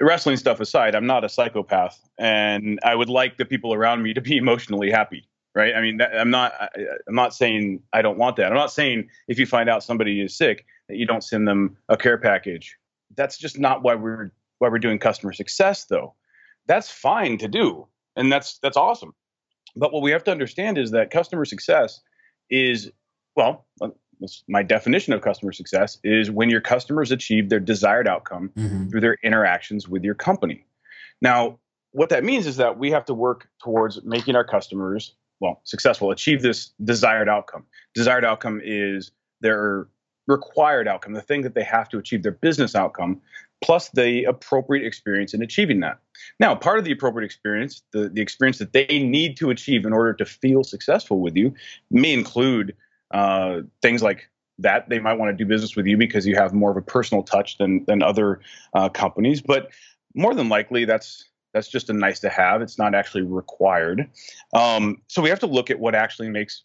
wrestling 0.00 0.36
stuff 0.36 0.60
aside, 0.60 0.94
I'm 0.94 1.06
not 1.06 1.24
a 1.24 1.28
psychopath, 1.28 2.00
and 2.18 2.78
I 2.84 2.94
would 2.94 3.08
like 3.08 3.36
the 3.36 3.44
people 3.44 3.74
around 3.74 4.02
me 4.02 4.14
to 4.14 4.20
be 4.20 4.36
emotionally 4.44 4.90
happy. 4.90 5.28
Right? 5.54 5.74
I 5.76 5.80
mean, 5.80 6.00
I'm 6.02 6.30
not. 6.30 6.52
I'm 7.06 7.14
not 7.14 7.32
saying 7.32 7.80
I 7.92 8.02
don't 8.02 8.18
want 8.18 8.36
that. 8.36 8.46
I'm 8.46 8.54
not 8.54 8.72
saying 8.72 9.08
if 9.28 9.38
you 9.38 9.46
find 9.46 9.68
out 9.68 9.84
somebody 9.84 10.20
is 10.20 10.36
sick 10.36 10.66
that 10.88 10.96
you 10.96 11.06
don't 11.06 11.22
send 11.22 11.46
them 11.46 11.76
a 11.88 11.96
care 11.96 12.18
package. 12.18 12.76
That's 13.16 13.38
just 13.38 13.56
not 13.58 13.84
why 13.84 13.94
we're 13.94 14.32
why 14.58 14.68
we're 14.68 14.80
doing 14.80 14.98
customer 14.98 15.32
success, 15.32 15.84
though. 15.84 16.14
That's 16.66 16.90
fine 16.90 17.38
to 17.38 17.46
do, 17.46 17.86
and 18.16 18.32
that's 18.32 18.58
that's 18.58 18.76
awesome. 18.76 19.14
But 19.76 19.92
what 19.92 20.02
we 20.02 20.10
have 20.10 20.24
to 20.24 20.32
understand 20.32 20.76
is 20.76 20.90
that 20.90 21.12
customer 21.12 21.44
success 21.44 22.00
is 22.50 22.90
well, 23.36 23.66
my 24.48 24.62
definition 24.62 25.12
of 25.12 25.20
customer 25.20 25.52
success 25.52 25.98
is 26.04 26.30
when 26.30 26.50
your 26.50 26.60
customers 26.60 27.10
achieve 27.10 27.48
their 27.48 27.60
desired 27.60 28.08
outcome 28.08 28.50
mm-hmm. 28.56 28.88
through 28.88 29.00
their 29.00 29.18
interactions 29.22 29.88
with 29.88 30.04
your 30.04 30.14
company. 30.14 30.64
Now, 31.20 31.58
what 31.92 32.08
that 32.08 32.24
means 32.24 32.46
is 32.46 32.56
that 32.56 32.78
we 32.78 32.90
have 32.90 33.04
to 33.06 33.14
work 33.14 33.48
towards 33.62 34.02
making 34.04 34.36
our 34.36 34.44
customers 34.44 35.14
well 35.40 35.60
successful, 35.64 36.10
achieve 36.10 36.42
this 36.42 36.72
desired 36.82 37.28
outcome. 37.28 37.64
Desired 37.94 38.24
outcome 38.24 38.60
is 38.64 39.12
their 39.40 39.88
required 40.26 40.88
outcome, 40.88 41.12
the 41.12 41.20
thing 41.20 41.42
that 41.42 41.54
they 41.54 41.62
have 41.62 41.88
to 41.90 41.98
achieve, 41.98 42.22
their 42.22 42.32
business 42.32 42.74
outcome, 42.74 43.20
plus 43.62 43.90
the 43.90 44.24
appropriate 44.24 44.86
experience 44.86 45.34
in 45.34 45.42
achieving 45.42 45.80
that. 45.80 45.98
Now, 46.40 46.54
part 46.54 46.78
of 46.78 46.84
the 46.84 46.92
appropriate 46.92 47.26
experience, 47.26 47.82
the, 47.92 48.08
the 48.08 48.22
experience 48.22 48.58
that 48.58 48.72
they 48.72 48.86
need 48.86 49.36
to 49.38 49.50
achieve 49.50 49.84
in 49.84 49.92
order 49.92 50.12
to 50.14 50.24
feel 50.24 50.64
successful 50.64 51.20
with 51.20 51.36
you, 51.36 51.54
may 51.90 52.12
include 52.12 52.74
uh, 53.14 53.62
things 53.80 54.02
like 54.02 54.28
that 54.58 54.88
they 54.88 54.98
might 54.98 55.14
want 55.14 55.30
to 55.30 55.36
do 55.36 55.48
business 55.48 55.74
with 55.74 55.86
you 55.86 55.96
because 55.96 56.26
you 56.26 56.34
have 56.34 56.52
more 56.52 56.70
of 56.70 56.76
a 56.76 56.82
personal 56.82 57.22
touch 57.22 57.56
than 57.58 57.84
than 57.86 58.02
other 58.02 58.40
uh, 58.74 58.88
companies. 58.88 59.40
But 59.40 59.70
more 60.14 60.34
than 60.34 60.48
likely 60.48 60.84
that's 60.84 61.24
that's 61.54 61.68
just 61.68 61.88
a 61.88 61.92
nice 61.92 62.20
to 62.20 62.28
have. 62.28 62.60
It's 62.60 62.78
not 62.78 62.94
actually 62.94 63.22
required. 63.22 64.10
Um, 64.52 65.00
so 65.06 65.22
we 65.22 65.28
have 65.28 65.38
to 65.40 65.46
look 65.46 65.70
at 65.70 65.78
what 65.78 65.94
actually 65.94 66.28
makes 66.28 66.64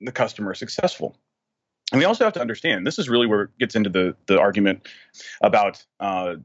the 0.00 0.12
customer 0.12 0.54
successful. 0.54 1.16
And 1.90 1.98
we 1.98 2.04
also 2.04 2.24
have 2.24 2.32
to 2.34 2.40
understand 2.40 2.86
this 2.86 2.98
is 2.98 3.08
really 3.08 3.26
where 3.26 3.42
it 3.42 3.50
gets 3.58 3.74
into 3.74 3.90
the 3.90 4.16
the 4.26 4.40
argument 4.40 4.88
about 5.42 5.84
uh, 5.98 6.36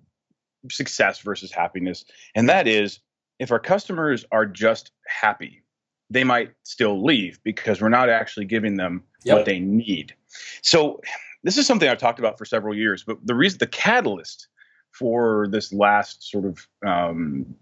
success 0.69 1.21
versus 1.21 1.51
happiness. 1.51 2.05
And 2.33 2.49
that 2.49 2.67
is 2.67 2.99
if 3.39 3.51
our 3.51 3.59
customers 3.59 4.25
are 4.31 4.47
just 4.47 4.91
happy 5.05 5.61
they 6.09 6.23
might 6.23 6.51
still 6.63 7.03
leave 7.03 7.39
because 7.43 7.81
we're 7.81 7.89
not 7.89 8.09
actually 8.09 8.45
giving 8.45 8.77
them 8.77 9.03
yep. 9.23 9.37
what 9.37 9.45
they 9.45 9.59
need. 9.59 10.13
So 10.61 11.01
this 11.43 11.57
is 11.57 11.67
something 11.67 11.87
I've 11.87 11.97
talked 11.97 12.19
about 12.19 12.37
for 12.37 12.45
several 12.45 12.75
years, 12.75 13.03
but 13.03 13.17
the 13.25 13.35
reason 13.35 13.59
the 13.59 13.67
catalyst 13.67 14.47
for 14.91 15.47
this 15.51 15.71
last 15.71 16.29
sort 16.29 16.45
of 16.45 16.67
um, 16.85 17.55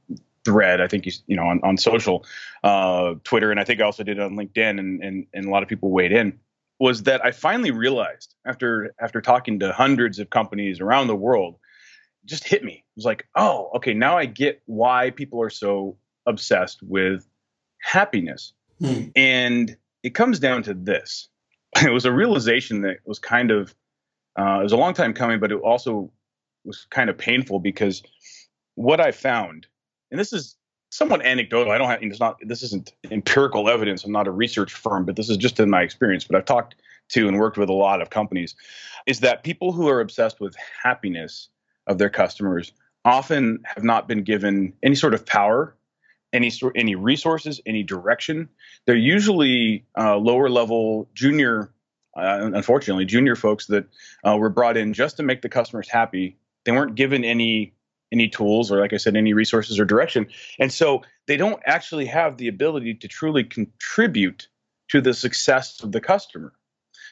thread, 0.45 0.79
I 0.79 0.87
think 0.87 1.05
you 1.05 1.11
you 1.27 1.35
know 1.35 1.43
on, 1.43 1.59
on 1.63 1.77
social, 1.77 2.25
uh, 2.63 3.15
Twitter, 3.23 3.51
and 3.51 3.59
I 3.59 3.63
think 3.63 3.81
I 3.81 3.83
also 3.83 4.03
did 4.03 4.17
it 4.17 4.23
on 4.23 4.35
LinkedIn, 4.35 4.79
and, 4.79 5.03
and 5.03 5.27
and 5.33 5.45
a 5.45 5.49
lot 5.49 5.63
of 5.63 5.69
people 5.69 5.91
weighed 5.91 6.11
in, 6.11 6.39
was 6.79 7.03
that 7.03 7.25
I 7.25 7.31
finally 7.31 7.71
realized 7.71 8.35
after 8.45 8.93
after 8.99 9.21
talking 9.21 9.59
to 9.59 9.73
hundreds 9.73 10.19
of 10.19 10.29
companies 10.29 10.79
around 10.79 11.07
the 11.07 11.15
world, 11.15 11.57
just 12.25 12.47
hit 12.47 12.63
me. 12.63 12.73
It 12.73 12.95
was 12.95 13.05
like, 13.05 13.27
oh, 13.35 13.71
okay, 13.75 13.93
now 13.93 14.17
I 14.17 14.25
get 14.25 14.61
why 14.65 15.09
people 15.09 15.41
are 15.41 15.49
so 15.49 15.97
obsessed 16.25 16.81
with 16.81 17.27
happiness. 17.85 18.53
Hmm. 18.79 19.03
And 19.15 19.77
it 20.01 20.15
comes 20.15 20.39
down 20.39 20.63
to 20.63 20.73
this. 20.73 21.29
It 21.81 21.91
was 21.91 22.05
a 22.05 22.11
realization 22.11 22.83
that 22.83 22.99
was 23.05 23.19
kind 23.19 23.51
of, 23.51 23.75
uh, 24.39 24.59
it 24.61 24.63
was 24.63 24.71
a 24.71 24.77
long 24.77 24.93
time 24.93 25.13
coming, 25.13 25.41
but 25.41 25.51
it 25.51 25.55
also 25.55 26.09
was 26.63 26.87
kind 26.89 27.09
of 27.09 27.17
painful 27.17 27.59
because 27.59 28.01
what 28.75 29.01
I 29.01 29.11
found, 29.11 29.67
and 30.09 30.17
this 30.17 30.31
is 30.31 30.55
somewhat 30.89 31.25
anecdotal. 31.25 31.73
I 31.73 31.77
don't 31.77 31.89
have, 31.89 32.01
it's 32.01 32.21
not, 32.21 32.37
this 32.41 32.63
isn't 32.63 32.93
empirical 33.11 33.69
evidence. 33.69 34.05
I'm 34.05 34.13
not 34.13 34.25
a 34.25 34.31
research 34.31 34.73
firm, 34.73 35.03
but 35.03 35.17
this 35.17 35.29
is 35.29 35.35
just 35.35 35.59
in 35.59 35.69
my 35.69 35.81
experience. 35.81 36.23
But 36.23 36.37
I've 36.37 36.45
talked 36.45 36.75
to 37.09 37.27
and 37.27 37.37
worked 37.37 37.57
with 37.57 37.67
a 37.67 37.73
lot 37.73 38.01
of 38.01 38.09
companies, 38.09 38.55
is 39.05 39.19
that 39.19 39.43
people 39.43 39.73
who 39.73 39.89
are 39.89 39.99
obsessed 39.99 40.39
with 40.39 40.55
happiness 40.81 41.49
of 41.87 41.97
their 41.97 42.09
customers 42.09 42.71
often 43.03 43.61
have 43.65 43.83
not 43.83 44.07
been 44.07 44.23
given 44.23 44.71
any 44.81 44.95
sort 44.95 45.13
of 45.13 45.25
power 45.25 45.75
any 46.33 46.49
sort 46.49 46.75
any 46.75 46.95
resources, 46.95 47.61
any 47.65 47.83
direction. 47.83 48.49
They're 48.85 48.95
usually 48.95 49.85
uh, 49.97 50.17
lower 50.17 50.49
level 50.49 51.09
junior, 51.13 51.71
uh, 52.15 52.51
unfortunately, 52.53 53.05
junior 53.05 53.35
folks 53.35 53.67
that 53.67 53.85
uh, 54.23 54.37
were 54.37 54.49
brought 54.49 54.77
in 54.77 54.93
just 54.93 55.17
to 55.17 55.23
make 55.23 55.41
the 55.41 55.49
customers 55.49 55.89
happy. 55.89 56.37
They 56.65 56.71
weren't 56.71 56.95
given 56.95 57.23
any 57.23 57.73
any 58.11 58.29
tools 58.29 58.71
or, 58.71 58.79
like 58.79 58.93
I 58.93 58.97
said, 58.97 59.15
any 59.15 59.33
resources 59.33 59.79
or 59.79 59.85
direction, 59.85 60.27
and 60.59 60.71
so 60.71 61.03
they 61.27 61.37
don't 61.37 61.61
actually 61.65 62.05
have 62.05 62.37
the 62.37 62.47
ability 62.47 62.95
to 62.95 63.07
truly 63.07 63.43
contribute 63.43 64.47
to 64.89 65.01
the 65.01 65.13
success 65.13 65.81
of 65.81 65.91
the 65.91 66.01
customer. 66.01 66.53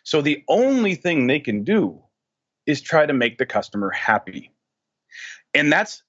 So 0.03 0.21
the 0.21 0.43
only 0.47 0.95
thing 0.95 1.27
they 1.27 1.39
can 1.39 1.63
do 1.63 2.03
is 2.65 2.81
try 2.81 3.05
to 3.05 3.13
make 3.13 3.37
the 3.37 3.45
customer 3.45 3.89
happy. 3.89 4.51
And 5.53 5.71
that's 5.71 6.03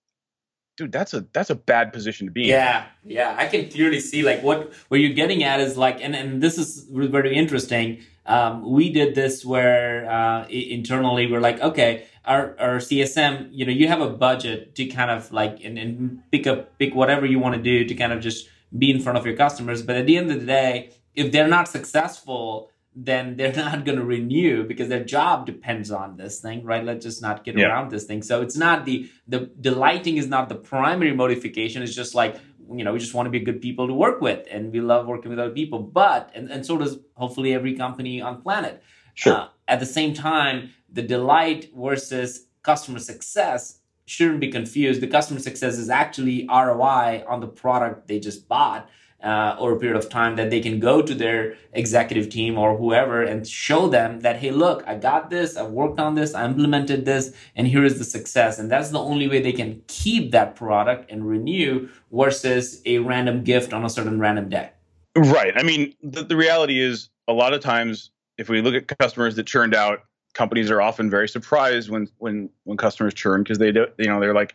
dude, 0.77 0.93
that's 0.93 1.15
a 1.15 1.27
that's 1.33 1.51
a 1.51 1.55
bad 1.55 1.93
position 1.93 2.27
to 2.27 2.33
be 2.33 2.43
yeah, 2.43 2.87
in. 3.05 3.11
Yeah, 3.13 3.35
yeah, 3.35 3.37
I 3.39 3.47
can 3.47 3.71
clearly 3.71 4.01
see 4.01 4.23
like 4.23 4.43
what 4.43 4.73
what 4.89 5.01
you're 5.01 5.15
getting 5.15 5.43
at 5.45 5.61
is 5.61 5.77
like, 5.77 6.01
and 6.03 6.15
and 6.15 6.43
this 6.43 6.59
is 6.59 6.87
very 6.91 7.37
interesting. 7.37 8.03
um, 8.27 8.71
we 8.71 8.91
did 8.91 9.15
this 9.15 9.45
where 9.45 10.11
uh, 10.11 10.47
internally 10.49 11.31
we're 11.31 11.41
like, 11.41 11.61
okay, 11.61 12.07
our, 12.25 12.57
our 12.59 12.77
CSM, 12.79 13.49
you 13.53 13.67
know, 13.67 13.73
you 13.73 13.87
have 13.89 14.01
a 14.01 14.09
budget 14.09 14.75
to 14.77 14.87
kind 14.87 15.11
of 15.11 15.31
like 15.31 15.63
and, 15.63 15.79
and 15.79 16.23
pick 16.31 16.47
up 16.47 16.79
pick 16.79 16.95
whatever 16.95 17.27
you 17.27 17.39
want 17.39 17.55
to 17.55 17.63
do 17.63 17.85
to 17.85 17.95
kind 17.95 18.13
of 18.13 18.21
just 18.21 18.49
be 18.77 18.91
in 18.91 19.01
front 19.01 19.19
of 19.19 19.27
your 19.27 19.37
customers. 19.37 19.83
But 19.83 19.97
at 19.97 20.07
the 20.07 20.17
end 20.17 20.31
of 20.31 20.41
the 20.41 20.47
day, 20.47 20.91
if 21.15 21.33
they're 21.33 21.49
not 21.49 21.69
successful, 21.69 22.71
then 22.95 23.37
they're 23.37 23.53
not 23.57 23.85
going 23.85 23.99
to 23.99 24.05
renew 24.05 24.65
because 24.65 24.89
their 24.89 25.05
job 25.05 25.47
depends 25.47 25.91
on 25.91 26.17
this 26.17 26.41
thing, 26.41 26.65
right? 26.65 26.85
Let's 26.85 27.05
just 27.05 27.23
not 27.23 27.45
get 27.45 27.59
yeah. 27.59 27.67
around 27.67 27.91
this 27.91 28.05
thing. 28.05 28.23
So 28.23 28.43
it's 28.43 28.57
not 28.57 28.85
the 28.85 29.11
the 29.29 29.51
delighting 29.61 30.17
is 30.17 30.27
not 30.27 30.49
the 30.49 30.55
primary 30.55 31.15
motivation. 31.15 31.83
It's 31.83 31.95
just 31.95 32.15
like 32.15 32.37
you 32.73 32.85
know 32.85 32.93
we 32.93 32.99
just 32.99 33.15
want 33.15 33.27
to 33.27 33.31
be 33.31 33.41
good 33.41 33.61
people 33.61 33.87
to 33.87 33.95
work 33.95 34.21
with, 34.21 34.47
and 34.51 34.73
we 34.73 34.81
love 34.81 35.07
working 35.07 35.31
with 35.31 35.39
other 35.39 35.55
people. 35.55 35.81
But 35.81 36.31
and 36.35 36.51
and 36.51 36.65
so 36.65 36.79
does 36.79 36.99
hopefully 37.15 37.55
every 37.55 37.75
company 37.75 38.21
on 38.21 38.43
planet. 38.43 38.83
Sure. 39.15 39.35
Uh, 39.35 39.49
at 39.69 39.81
the 39.81 39.87
same 39.87 40.13
time, 40.13 40.71
the 40.93 41.03
delight 41.03 41.71
versus 41.75 42.47
customer 42.63 42.99
success 42.99 43.81
shouldn't 44.07 44.41
be 44.41 44.51
confused. 44.51 45.01
The 45.01 45.07
customer 45.07 45.41
success 45.41 45.79
is 45.79 45.89
actually 45.89 46.47
ROI 46.49 47.25
on 47.27 47.41
the 47.41 47.47
product 47.47 48.07
they 48.07 48.19
just 48.19 48.49
bought 48.49 48.89
uh, 49.25 49.57
over 49.59 49.75
a 49.75 49.79
period 49.79 49.97
of 49.97 50.09
time 50.09 50.37
that 50.37 50.51
they 50.51 50.61
can 50.61 50.79
go 50.79 51.01
to 51.01 51.15
their 51.15 51.57
executive 51.73 52.29
team 52.29 52.59
or 52.59 52.77
whoever 52.77 53.23
and 53.23 53.47
show 53.47 53.89
them 53.89 54.21
that, 54.21 54.37
hey, 54.37 54.51
look, 54.51 54.85
I 54.87 54.97
got 54.97 55.31
this, 55.31 55.57
I 55.57 55.63
worked 55.63 55.99
on 55.99 56.15
this, 56.15 56.35
I 56.35 56.45
implemented 56.45 57.05
this, 57.07 57.35
and 57.57 57.67
here 57.67 57.85
is 57.85 57.99
the 57.99 58.05
success. 58.05 58.59
And 58.59 58.71
that's 58.71 58.91
the 58.91 59.01
only 59.01 59.27
way 59.27 59.41
they 59.41 59.53
can 59.53 59.83
keep 59.87 60.31
that 60.33 60.55
product 60.55 61.11
and 61.11 61.27
renew 61.27 61.89
versus 62.13 62.83
a 62.85 62.99
random 62.99 63.43
gift 63.43 63.73
on 63.73 63.85
a 63.85 63.91
certain 63.91 64.21
random 64.21 64.49
day. 64.51 64.71
Right. 65.17 65.55
I 65.57 65.63
mean, 65.63 65.95
the, 66.03 66.23
the 66.23 66.37
reality 66.37 66.81
is 66.81 67.09
a 67.27 67.33
lot 67.33 67.55
of 67.55 67.61
times, 67.61 68.11
if 68.37 68.49
we 68.49 68.61
look 68.61 68.75
at 68.75 68.99
customers 68.99 69.37
that 69.37 69.47
churned 69.47 69.75
out, 69.75 70.01
companies 70.35 70.71
are 70.71 70.83
often 70.83 71.09
very 71.09 71.29
surprised 71.29 71.89
when 71.89 72.09
when 72.19 72.51
when 72.65 72.77
customers 72.77 73.15
churn 73.15 73.45
because 73.45 73.59
they 73.59 73.71
do, 73.71 73.87
you 73.99 74.07
know, 74.07 74.21
they're 74.21 74.35
like, 74.35 74.55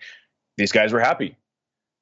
these 0.58 0.72
guys 0.74 0.92
were 0.92 1.00
happy. 1.00 1.38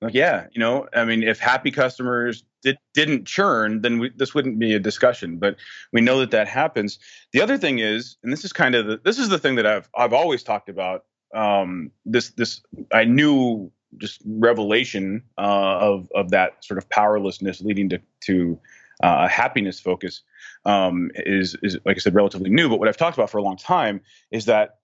Like, 0.01 0.13
yeah, 0.13 0.47
you 0.51 0.59
know, 0.59 0.87
I 0.93 1.05
mean, 1.05 1.23
if 1.23 1.39
happy 1.39 1.71
customers 1.71 2.43
did, 2.61 2.77
didn't 2.93 3.25
churn, 3.25 3.81
then 3.81 3.97
we, 3.97 4.11
this 4.15 4.35
wouldn't 4.35 4.59
be 4.59 4.73
a 4.73 4.79
discussion. 4.79 5.37
But 5.37 5.55
we 5.91 6.01
know 6.01 6.19
that 6.19 6.31
that 6.31 6.47
happens. 6.47 6.99
The 7.33 7.41
other 7.41 7.57
thing 7.57 7.79
is, 7.79 8.17
and 8.21 8.31
this 8.31 8.45
is 8.45 8.53
kind 8.53 8.75
of 8.75 8.85
the, 8.85 9.01
this 9.03 9.17
is 9.17 9.29
the 9.29 9.39
thing 9.39 9.55
that 9.55 9.65
I've 9.65 9.89
I've 9.97 10.13
always 10.13 10.43
talked 10.43 10.69
about. 10.69 11.05
Um, 11.33 11.91
this 12.05 12.29
this 12.31 12.61
I 12.93 13.05
knew 13.05 13.71
just 13.97 14.21
revelation 14.25 15.23
uh, 15.37 15.79
of 15.79 16.09
of 16.13 16.29
that 16.29 16.63
sort 16.63 16.77
of 16.77 16.87
powerlessness 16.89 17.61
leading 17.61 17.89
to 17.89 17.99
to 18.25 18.59
uh, 19.03 19.25
a 19.25 19.27
happiness 19.27 19.79
focus 19.79 20.21
um, 20.65 21.09
is 21.15 21.57
is 21.63 21.79
like 21.85 21.97
I 21.97 21.99
said 21.99 22.13
relatively 22.13 22.51
new. 22.51 22.69
But 22.69 22.79
what 22.79 22.87
I've 22.87 22.97
talked 22.97 23.17
about 23.17 23.31
for 23.31 23.39
a 23.39 23.43
long 23.43 23.57
time 23.57 24.01
is 24.29 24.45
that 24.45 24.76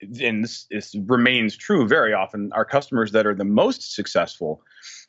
and 0.00 0.44
this, 0.44 0.66
this, 0.70 0.94
remains 1.06 1.56
true 1.56 1.86
very 1.86 2.12
often, 2.12 2.52
our 2.52 2.64
customers 2.64 3.12
that 3.12 3.26
are 3.26 3.34
the 3.34 3.44
most 3.44 3.94
successful 3.94 4.62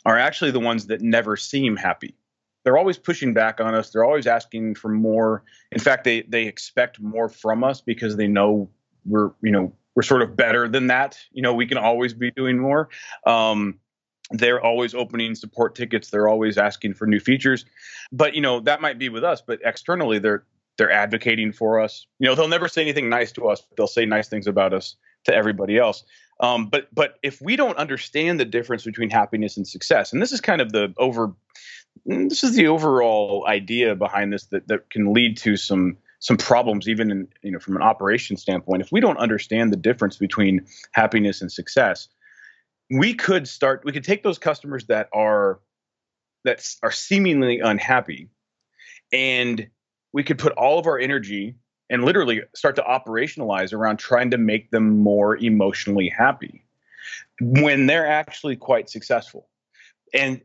are 0.05 0.17
actually 0.17 0.51
the 0.51 0.59
ones 0.59 0.87
that 0.87 1.01
never 1.01 1.35
seem 1.35 1.75
happy. 1.75 2.15
They're 2.63 2.77
always 2.77 2.97
pushing 2.97 3.33
back 3.33 3.61
on 3.61 3.73
us. 3.73 3.89
They're 3.89 4.03
always 4.03 4.27
asking 4.27 4.75
for 4.75 4.89
more. 4.89 5.43
In 5.71 5.79
fact, 5.79 6.03
they 6.03 6.23
they 6.23 6.45
expect 6.45 6.99
more 6.99 7.29
from 7.29 7.63
us 7.63 7.81
because 7.81 8.17
they 8.17 8.27
know 8.27 8.69
we're 9.05 9.31
you 9.41 9.51
know 9.51 9.73
we're 9.95 10.03
sort 10.03 10.21
of 10.21 10.35
better 10.35 10.67
than 10.67 10.87
that. 10.87 11.17
You 11.31 11.41
know, 11.41 11.53
we 11.53 11.65
can 11.65 11.77
always 11.77 12.13
be 12.13 12.31
doing 12.31 12.59
more. 12.59 12.89
Um, 13.25 13.79
they're 14.31 14.61
always 14.61 14.93
opening 14.93 15.35
support 15.35 15.73
tickets. 15.75 16.09
They're 16.09 16.27
always 16.27 16.57
asking 16.57 16.93
for 16.93 17.07
new 17.07 17.19
features. 17.19 17.65
But 18.11 18.35
you 18.35 18.41
know 18.41 18.59
that 18.61 18.81
might 18.81 18.99
be 18.99 19.09
with 19.09 19.23
us, 19.23 19.41
but 19.41 19.59
externally 19.63 20.19
they're 20.19 20.43
they're 20.79 20.91
advocating 20.91 21.51
for 21.51 21.79
us. 21.79 22.07
You 22.17 22.27
know, 22.27 22.33
they'll 22.33 22.47
never 22.47 22.69
say 22.69 22.81
anything 22.81 23.09
nice 23.09 23.31
to 23.33 23.49
us. 23.49 23.61
they'll 23.77 23.85
say 23.85 24.05
nice 24.05 24.29
things 24.29 24.47
about 24.47 24.73
us 24.73 24.95
to 25.25 25.35
everybody 25.35 25.77
else. 25.77 26.03
Um, 26.39 26.69
but 26.69 26.87
but 26.95 27.19
if 27.21 27.41
we 27.41 27.57
don't 27.57 27.77
understand 27.77 28.39
the 28.39 28.45
difference 28.45 28.85
between 28.85 29.09
happiness 29.09 29.57
and 29.57 29.67
success, 29.67 30.13
and 30.13 30.21
this 30.21 30.31
is 30.31 30.41
kind 30.41 30.61
of 30.61 30.71
the 30.71 30.93
over, 30.97 31.33
this 32.05 32.45
is 32.45 32.55
the 32.55 32.67
overall 32.67 33.45
idea 33.45 33.93
behind 33.93 34.31
this 34.31 34.45
that 34.47 34.67
that 34.69 34.89
can 34.89 35.13
lead 35.13 35.37
to 35.39 35.57
some 35.57 35.97
some 36.19 36.37
problems 36.37 36.87
even 36.87 37.11
in 37.11 37.27
you 37.41 37.51
know 37.51 37.59
from 37.59 37.75
an 37.75 37.81
operation 37.81 38.37
standpoint. 38.37 38.81
If 38.81 38.91
we 38.91 39.01
don't 39.01 39.17
understand 39.17 39.73
the 39.73 39.77
difference 39.77 40.15
between 40.15 40.65
happiness 40.93 41.41
and 41.41 41.51
success, 41.51 42.07
we 42.89 43.13
could 43.13 43.49
start. 43.49 43.81
We 43.83 43.91
could 43.91 44.05
take 44.05 44.23
those 44.23 44.39
customers 44.39 44.85
that 44.85 45.09
are 45.11 45.59
that 46.45 46.65
are 46.81 46.91
seemingly 46.91 47.59
unhappy 47.59 48.29
and 49.11 49.67
we 50.13 50.23
could 50.23 50.39
put 50.39 50.53
all 50.53 50.79
of 50.79 50.87
our 50.87 50.97
energy 50.97 51.55
and 51.89 52.03
literally 52.03 52.41
start 52.55 52.75
to 52.75 52.83
operationalize 52.83 53.73
around 53.73 53.97
trying 53.97 54.31
to 54.31 54.37
make 54.37 54.71
them 54.71 54.99
more 54.99 55.35
emotionally 55.37 56.09
happy 56.09 56.63
when 57.41 57.87
they're 57.87 58.07
actually 58.07 58.55
quite 58.55 58.89
successful. 58.89 59.47
And 60.13 60.41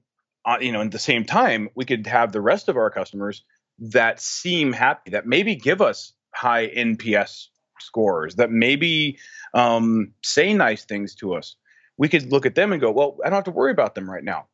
uh, 0.46 0.58
you 0.60 0.72
know, 0.72 0.82
at 0.82 0.90
the 0.90 0.98
same 0.98 1.24
time, 1.24 1.70
we 1.74 1.84
could 1.84 2.06
have 2.06 2.32
the 2.32 2.40
rest 2.40 2.68
of 2.68 2.76
our 2.76 2.90
customers 2.90 3.44
that 3.78 4.20
seem 4.20 4.72
happy, 4.72 5.12
that 5.12 5.26
maybe 5.26 5.56
give 5.56 5.80
us 5.80 6.12
high 6.34 6.68
NPS 6.68 7.46
scores, 7.80 8.36
that 8.36 8.50
maybe 8.50 9.18
um, 9.54 10.12
say 10.22 10.52
nice 10.52 10.84
things 10.84 11.14
to 11.16 11.34
us. 11.34 11.56
We 11.96 12.08
could 12.08 12.30
look 12.30 12.44
at 12.44 12.54
them 12.54 12.72
and 12.72 12.80
go, 12.80 12.90
well, 12.90 13.16
I 13.24 13.30
don't 13.30 13.36
have 13.36 13.44
to 13.44 13.52
worry 13.52 13.70
about 13.70 13.94
them 13.94 14.10
right 14.10 14.22
now 14.22 14.46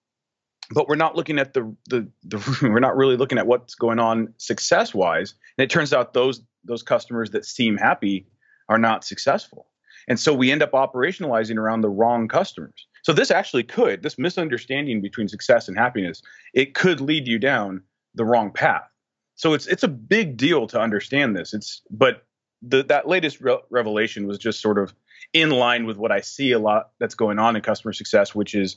but 0.70 0.88
we're 0.88 0.96
not 0.96 1.16
looking 1.16 1.38
at 1.38 1.54
the, 1.54 1.74
the 1.88 2.08
the 2.24 2.58
we're 2.70 2.80
not 2.80 2.96
really 2.96 3.16
looking 3.16 3.38
at 3.38 3.46
what's 3.46 3.74
going 3.74 3.98
on 3.98 4.32
success 4.36 4.94
wise 4.94 5.34
and 5.58 5.64
it 5.64 5.70
turns 5.70 5.92
out 5.92 6.14
those 6.14 6.42
those 6.64 6.82
customers 6.82 7.30
that 7.30 7.44
seem 7.44 7.76
happy 7.76 8.26
are 8.68 8.78
not 8.78 9.04
successful. 9.04 9.66
And 10.08 10.18
so 10.18 10.32
we 10.34 10.50
end 10.50 10.62
up 10.62 10.72
operationalizing 10.72 11.56
around 11.56 11.82
the 11.82 11.88
wrong 11.88 12.28
customers. 12.28 12.86
So 13.02 13.12
this 13.12 13.30
actually 13.30 13.64
could 13.64 14.02
this 14.02 14.18
misunderstanding 14.18 15.00
between 15.00 15.28
success 15.28 15.68
and 15.68 15.76
happiness 15.76 16.22
it 16.54 16.74
could 16.74 17.00
lead 17.00 17.26
you 17.26 17.38
down 17.38 17.82
the 18.14 18.24
wrong 18.24 18.52
path. 18.52 18.88
So 19.36 19.54
it's 19.54 19.66
it's 19.66 19.82
a 19.82 19.88
big 19.88 20.36
deal 20.36 20.66
to 20.68 20.80
understand 20.80 21.36
this. 21.36 21.54
It's 21.54 21.82
but 21.90 22.24
the, 22.62 22.82
that 22.84 23.08
latest 23.08 23.40
re- 23.40 23.58
revelation 23.70 24.26
was 24.26 24.38
just 24.38 24.60
sort 24.60 24.78
of 24.78 24.94
in 25.32 25.50
line 25.50 25.86
with 25.86 25.96
what 25.96 26.12
I 26.12 26.20
see 26.20 26.52
a 26.52 26.58
lot 26.58 26.90
that's 26.98 27.14
going 27.14 27.38
on 27.38 27.56
in 27.56 27.62
customer 27.62 27.92
success, 27.92 28.34
which 28.34 28.54
is 28.54 28.76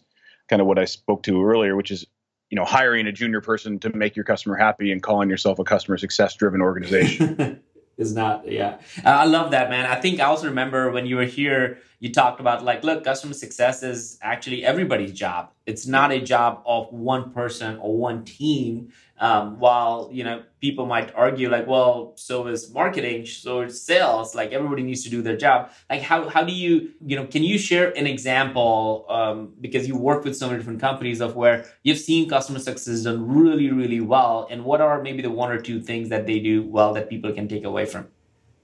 kind 0.53 0.61
of 0.61 0.67
what 0.67 0.77
I 0.77 0.85
spoke 0.85 1.23
to 1.23 1.43
earlier, 1.43 1.75
which 1.75 1.89
is 1.89 2.05
you 2.51 2.55
know 2.55 2.63
hiring 2.63 3.07
a 3.07 3.11
junior 3.11 3.41
person 3.41 3.79
to 3.79 3.89
make 3.89 4.15
your 4.15 4.23
customer 4.23 4.55
happy 4.55 4.91
and 4.91 5.01
calling 5.01 5.27
yourself 5.27 5.57
a 5.57 5.63
customer 5.63 5.97
success 5.97 6.35
driven 6.35 6.61
organization. 6.61 7.59
is 7.97 8.15
not 8.15 8.51
yeah 8.51 8.79
i 9.05 9.23
love 9.23 9.51
that 9.51 9.69
man 9.69 9.85
i 9.85 9.93
think 9.93 10.19
i 10.19 10.23
also 10.23 10.47
remember 10.47 10.89
when 10.89 11.05
you 11.05 11.15
were 11.15 11.25
here 11.25 11.77
you 12.03 12.11
talked 12.11 12.39
about 12.39 12.63
like 12.63 12.83
look 12.83 13.03
customer 13.03 13.33
success 13.33 13.81
is 13.81 14.17
actually 14.21 14.63
everybody's 14.63 15.13
job 15.13 15.51
it's 15.65 15.87
not 15.87 16.11
a 16.11 16.19
job 16.19 16.61
of 16.65 16.91
one 16.91 17.31
person 17.31 17.77
or 17.77 17.97
one 17.97 18.25
team 18.25 18.91
um, 19.23 19.59
while 19.59 20.09
you 20.11 20.23
know 20.23 20.43
people 20.59 20.85
might 20.85 21.13
argue 21.15 21.49
like, 21.49 21.67
well, 21.67 22.13
so 22.15 22.47
is 22.47 22.73
marketing, 22.73 23.25
so 23.25 23.61
is 23.61 23.81
sales. 23.81 24.33
Like 24.35 24.51
everybody 24.51 24.83
needs 24.83 25.03
to 25.03 25.09
do 25.09 25.21
their 25.21 25.37
job. 25.37 25.71
Like 25.89 26.01
how 26.01 26.27
how 26.29 26.43
do 26.43 26.51
you 26.51 26.91
you 27.05 27.15
know 27.15 27.25
can 27.25 27.43
you 27.43 27.57
share 27.57 27.95
an 27.97 28.07
example 28.07 29.05
um, 29.09 29.53
because 29.61 29.87
you 29.87 29.95
work 29.95 30.23
with 30.23 30.35
so 30.35 30.47
many 30.47 30.59
different 30.59 30.81
companies 30.81 31.21
of 31.21 31.35
where 31.35 31.65
you've 31.83 31.99
seen 31.99 32.27
customer 32.27 32.59
success 32.59 33.03
done 33.03 33.27
really 33.27 33.71
really 33.71 34.01
well, 34.01 34.47
and 34.49 34.65
what 34.65 34.81
are 34.81 35.01
maybe 35.01 35.21
the 35.21 35.31
one 35.31 35.51
or 35.51 35.61
two 35.61 35.79
things 35.79 36.09
that 36.09 36.25
they 36.25 36.39
do 36.39 36.63
well 36.63 36.93
that 36.93 37.09
people 37.09 37.31
can 37.31 37.47
take 37.47 37.63
away 37.63 37.85
from? 37.85 38.07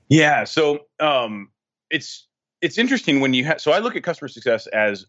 Yeah, 0.10 0.44
so 0.46 0.88
um, 1.00 1.52
it's 1.92 2.28
it's 2.62 2.78
interesting 2.78 3.20
when 3.20 3.34
you 3.34 3.46
have. 3.46 3.62
So 3.62 3.72
I 3.72 3.80
look 3.80 3.96
at 3.96 4.04
customer 4.04 4.28
success 4.28 4.68
as 4.68 5.06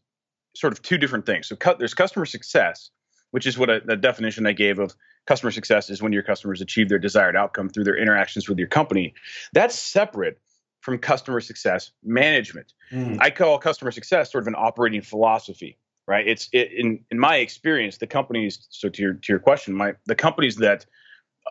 sort 0.55 0.73
of 0.73 0.83
two 0.83 0.99
different 0.99 1.27
things. 1.27 1.49
So 1.49 1.57
cu- 1.57 1.77
there's 1.79 1.95
customer 1.95 2.27
success, 2.27 2.91
which 3.31 3.47
is 3.47 3.59
what 3.59 3.71
a, 3.71 3.81
the 3.85 3.97
definition 3.97 4.47
I 4.47 4.53
gave 4.53 4.79
of 4.79 4.95
customer 5.27 5.51
success 5.51 5.91
is 5.91 6.03
when 6.03 6.13
your 6.13 6.23
customers 6.23 6.61
achieve 6.61 6.89
their 6.89 6.99
desired 6.99 7.37
outcome 7.37 7.69
through 7.69 7.85
their 7.85 7.97
interactions 7.97 8.49
with 8.49 8.59
your 8.59 8.69
company. 8.69 9.15
That's 9.53 9.79
separate 9.79 10.41
from 10.81 10.99
customer 10.99 11.41
success 11.41 11.93
management. 12.03 12.73
Mm. 12.91 13.19
I 13.21 13.31
call 13.31 13.59
customer 13.59 13.91
success 13.91 14.33
sort 14.33 14.45
of 14.45 14.49
an 14.49 14.55
operating 14.57 15.03
philosophy, 15.03 15.79
right? 16.09 16.27
It's 16.27 16.49
it, 16.53 16.73
in 16.73 17.01
in 17.11 17.19
my 17.19 17.37
experience, 17.37 17.99
the 17.99 18.07
companies. 18.07 18.67
So 18.71 18.89
to 18.89 19.03
your 19.03 19.15
to 19.15 19.33
your 19.33 19.41
question, 19.41 19.75
my 19.75 19.95
the 20.07 20.15
companies 20.15 20.57
that 20.57 20.87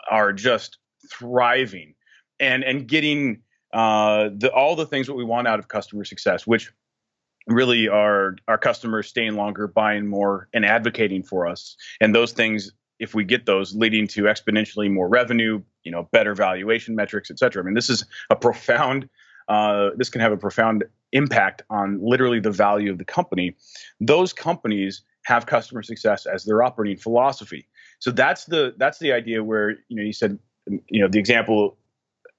are 0.09 0.33
just 0.33 0.77
thriving 1.11 1.93
and 2.39 2.63
and 2.63 2.87
getting 2.87 3.41
uh, 3.73 4.29
the 4.35 4.51
all 4.51 4.75
the 4.75 4.85
things 4.85 5.07
that 5.07 5.13
we 5.13 5.23
want 5.23 5.47
out 5.47 5.59
of 5.59 5.67
customer 5.67 6.03
success, 6.03 6.47
which 6.47 6.71
really 7.47 7.87
are 7.87 8.35
our 8.47 8.57
customers 8.57 9.07
staying 9.07 9.35
longer, 9.35 9.67
buying 9.67 10.07
more, 10.07 10.47
and 10.53 10.65
advocating 10.65 11.23
for 11.23 11.47
us. 11.47 11.75
And 11.99 12.13
those 12.13 12.31
things, 12.31 12.71
if 12.99 13.13
we 13.15 13.23
get 13.23 13.45
those, 13.45 13.75
leading 13.75 14.07
to 14.09 14.23
exponentially 14.23 14.91
more 14.91 15.07
revenue, 15.07 15.61
you 15.83 15.91
know, 15.91 16.07
better 16.11 16.35
valuation 16.35 16.95
metrics, 16.95 17.31
et 17.31 17.39
cetera. 17.39 17.63
I 17.63 17.65
mean, 17.65 17.73
this 17.73 17.89
is 17.89 18.05
a 18.29 18.35
profound. 18.35 19.09
Uh, 19.47 19.89
this 19.97 20.09
can 20.09 20.21
have 20.21 20.31
a 20.31 20.37
profound 20.37 20.83
impact 21.11 21.63
on 21.71 21.99
literally 22.01 22.39
the 22.39 22.51
value 22.51 22.91
of 22.91 22.99
the 22.99 23.05
company. 23.05 23.55
Those 23.99 24.31
companies 24.31 25.01
have 25.25 25.45
customer 25.45 25.81
success 25.81 26.25
as 26.25 26.45
their 26.45 26.61
operating 26.61 26.97
philosophy. 26.97 27.67
So 27.99 28.11
that's 28.11 28.45
the 28.45 28.75
that's 28.77 28.99
the 28.99 29.11
idea 29.11 29.43
where 29.43 29.71
you 29.87 29.95
know 29.95 30.03
you 30.03 30.13
said 30.13 30.37
you 30.67 31.01
know 31.01 31.07
the 31.07 31.19
example 31.19 31.77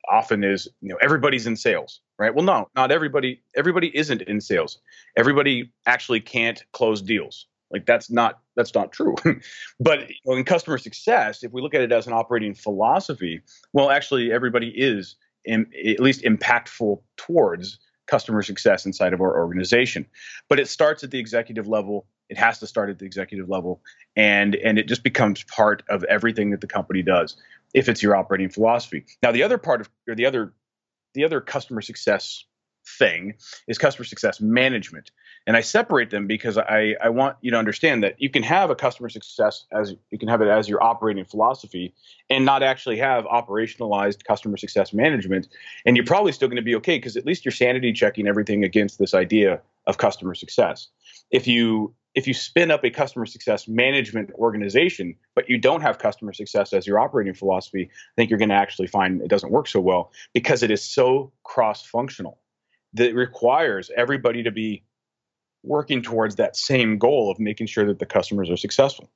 often 0.09 0.45
is 0.45 0.69
you 0.81 0.89
know 0.89 0.99
everybody's 1.03 1.47
in 1.47 1.57
sales 1.57 2.01
right? 2.19 2.35
Well 2.35 2.45
no 2.45 2.69
not 2.77 2.91
everybody 2.91 3.43
everybody 3.57 3.97
isn't 3.97 4.23
in 4.23 4.41
sales. 4.41 4.79
Everybody 5.17 5.73
actually 5.87 6.21
can't 6.21 6.63
close 6.73 7.03
deals. 7.03 7.47
Like 7.71 7.87
that's 7.87 8.11
not 8.11 8.41
that's 8.57 8.75
not 8.75 8.93
true. 8.93 9.15
But 9.81 10.09
you 10.09 10.17
know, 10.27 10.37
in 10.37 10.45
customer 10.45 10.79
success 10.79 11.43
if 11.43 11.53
we 11.53 11.63
look 11.63 11.75
at 11.75 11.81
it 11.81 11.93
as 11.93 12.07
an 12.07 12.13
operating 12.13 12.55
philosophy 12.55 13.43
well 13.73 13.91
actually 13.91 14.33
everybody 14.33 14.69
is 14.69 15.17
in, 15.45 15.67
at 15.89 16.01
least 16.01 16.23
impactful 16.23 17.01
towards 17.17 17.79
customer 18.07 18.43
success 18.43 18.85
inside 18.85 19.13
of 19.13 19.21
our 19.21 19.39
organization. 19.39 20.05
But 20.49 20.59
it 20.59 20.69
starts 20.69 21.05
at 21.05 21.11
the 21.11 21.19
executive 21.19 21.69
level 21.69 22.07
it 22.31 22.39
has 22.39 22.59
to 22.61 22.67
start 22.67 22.89
at 22.89 22.99
the 22.99 23.05
executive 23.05 23.51
level 23.51 23.83
and 24.17 24.55
and 24.55 24.79
it 24.79 24.89
just 24.89 25.03
becomes 25.03 25.43
part 25.45 25.83
of 25.91 26.05
everything 26.05 26.51
that 26.51 26.63
the 26.63 26.67
company 26.67 27.03
does 27.03 27.37
if 27.75 27.89
it's 27.89 28.03
your 28.03 28.17
operating 28.17 28.49
philosophy. 28.49 29.05
Now, 29.23 29.33
the 29.33 29.43
other 29.43 29.59
part 29.59 29.83
of 29.83 29.91
or 30.09 30.15
the 30.15 30.25
other 30.27 30.55
the 31.13 31.25
other 31.25 31.41
customer 31.41 31.83
success 31.83 32.45
thing 32.99 33.35
is 33.69 33.79
customer 33.79 34.05
success 34.05 34.41
management. 34.41 35.11
And 35.47 35.57
I 35.57 35.61
separate 35.61 36.11
them 36.11 36.27
because 36.27 36.59
I, 36.59 36.97
I 37.03 37.11
want 37.11 37.37
you 37.41 37.51
to 37.51 37.57
understand 37.57 38.03
that 38.03 38.21
you 38.21 38.31
can 38.31 38.43
have 38.43 38.71
a 38.71 38.75
customer 38.75 39.09
success 39.09 39.67
as 39.73 39.95
you 40.11 40.19
can 40.19 40.29
have 40.29 40.41
it 40.41 40.49
as 40.49 40.69
your 40.69 40.83
operating 40.83 41.25
philosophy 41.25 41.95
and 42.29 42.45
not 42.45 42.63
actually 42.63 42.99
have 42.99 43.25
operationalized 43.25 44.25
customer 44.25 44.57
success 44.57 44.93
management. 44.93 45.49
And 45.85 45.97
you're 45.97 46.07
probably 46.07 46.33
still 46.33 46.49
going 46.49 46.57
to 46.57 46.63
be 46.63 46.77
okay 46.77 46.97
because 46.97 47.17
at 47.17 47.27
least 47.27 47.45
you're 47.45 47.53
sanity 47.53 47.93
checking 47.93 48.27
everything 48.27 48.65
against 48.65 48.99
this 48.99 49.15
idea 49.15 49.61
of 49.87 49.99
customer 49.99 50.35
success. 50.35 50.89
If 51.31 51.47
you 51.47 51.95
if 52.15 52.27
you 52.27 52.35
spin 52.35 52.71
up 52.71 52.85
a 52.85 52.91
customer 52.91 53.25
success 53.27 53.69
management 53.69 54.31
organization, 54.35 55.15
but 55.35 55.49
you 55.49 55.59
don't 55.59 55.83
have 55.83 55.99
customer 55.99 56.33
success 56.33 56.73
as 56.73 56.87
your 56.87 56.99
operating 56.99 57.35
philosophy, 57.35 57.89
I 57.91 58.13
think 58.17 58.31
you're 58.31 58.39
going 58.39 58.49
to 58.49 58.55
actually 58.55 58.89
find 58.89 59.23
it 59.23 59.29
doesn't 59.29 59.53
work 59.53 59.69
so 59.69 59.81
well 59.81 60.11
because 60.35 60.63
it 60.63 60.71
is 60.71 60.83
so 60.83 61.33
cross 61.45 61.85
functional 61.85 62.41
that 62.95 63.15
requires 63.15 63.91
everybody 63.97 64.43
to 64.43 64.51
be 64.51 64.83
working 65.63 66.03
towards 66.03 66.37
that 66.37 66.57
same 66.57 66.99
goal 66.99 67.31
of 67.31 67.39
making 67.39 67.67
sure 67.67 67.87
that 67.87 67.99
the 67.99 68.07
customers 68.07 68.51
are 68.51 68.57
successful. 68.57 69.11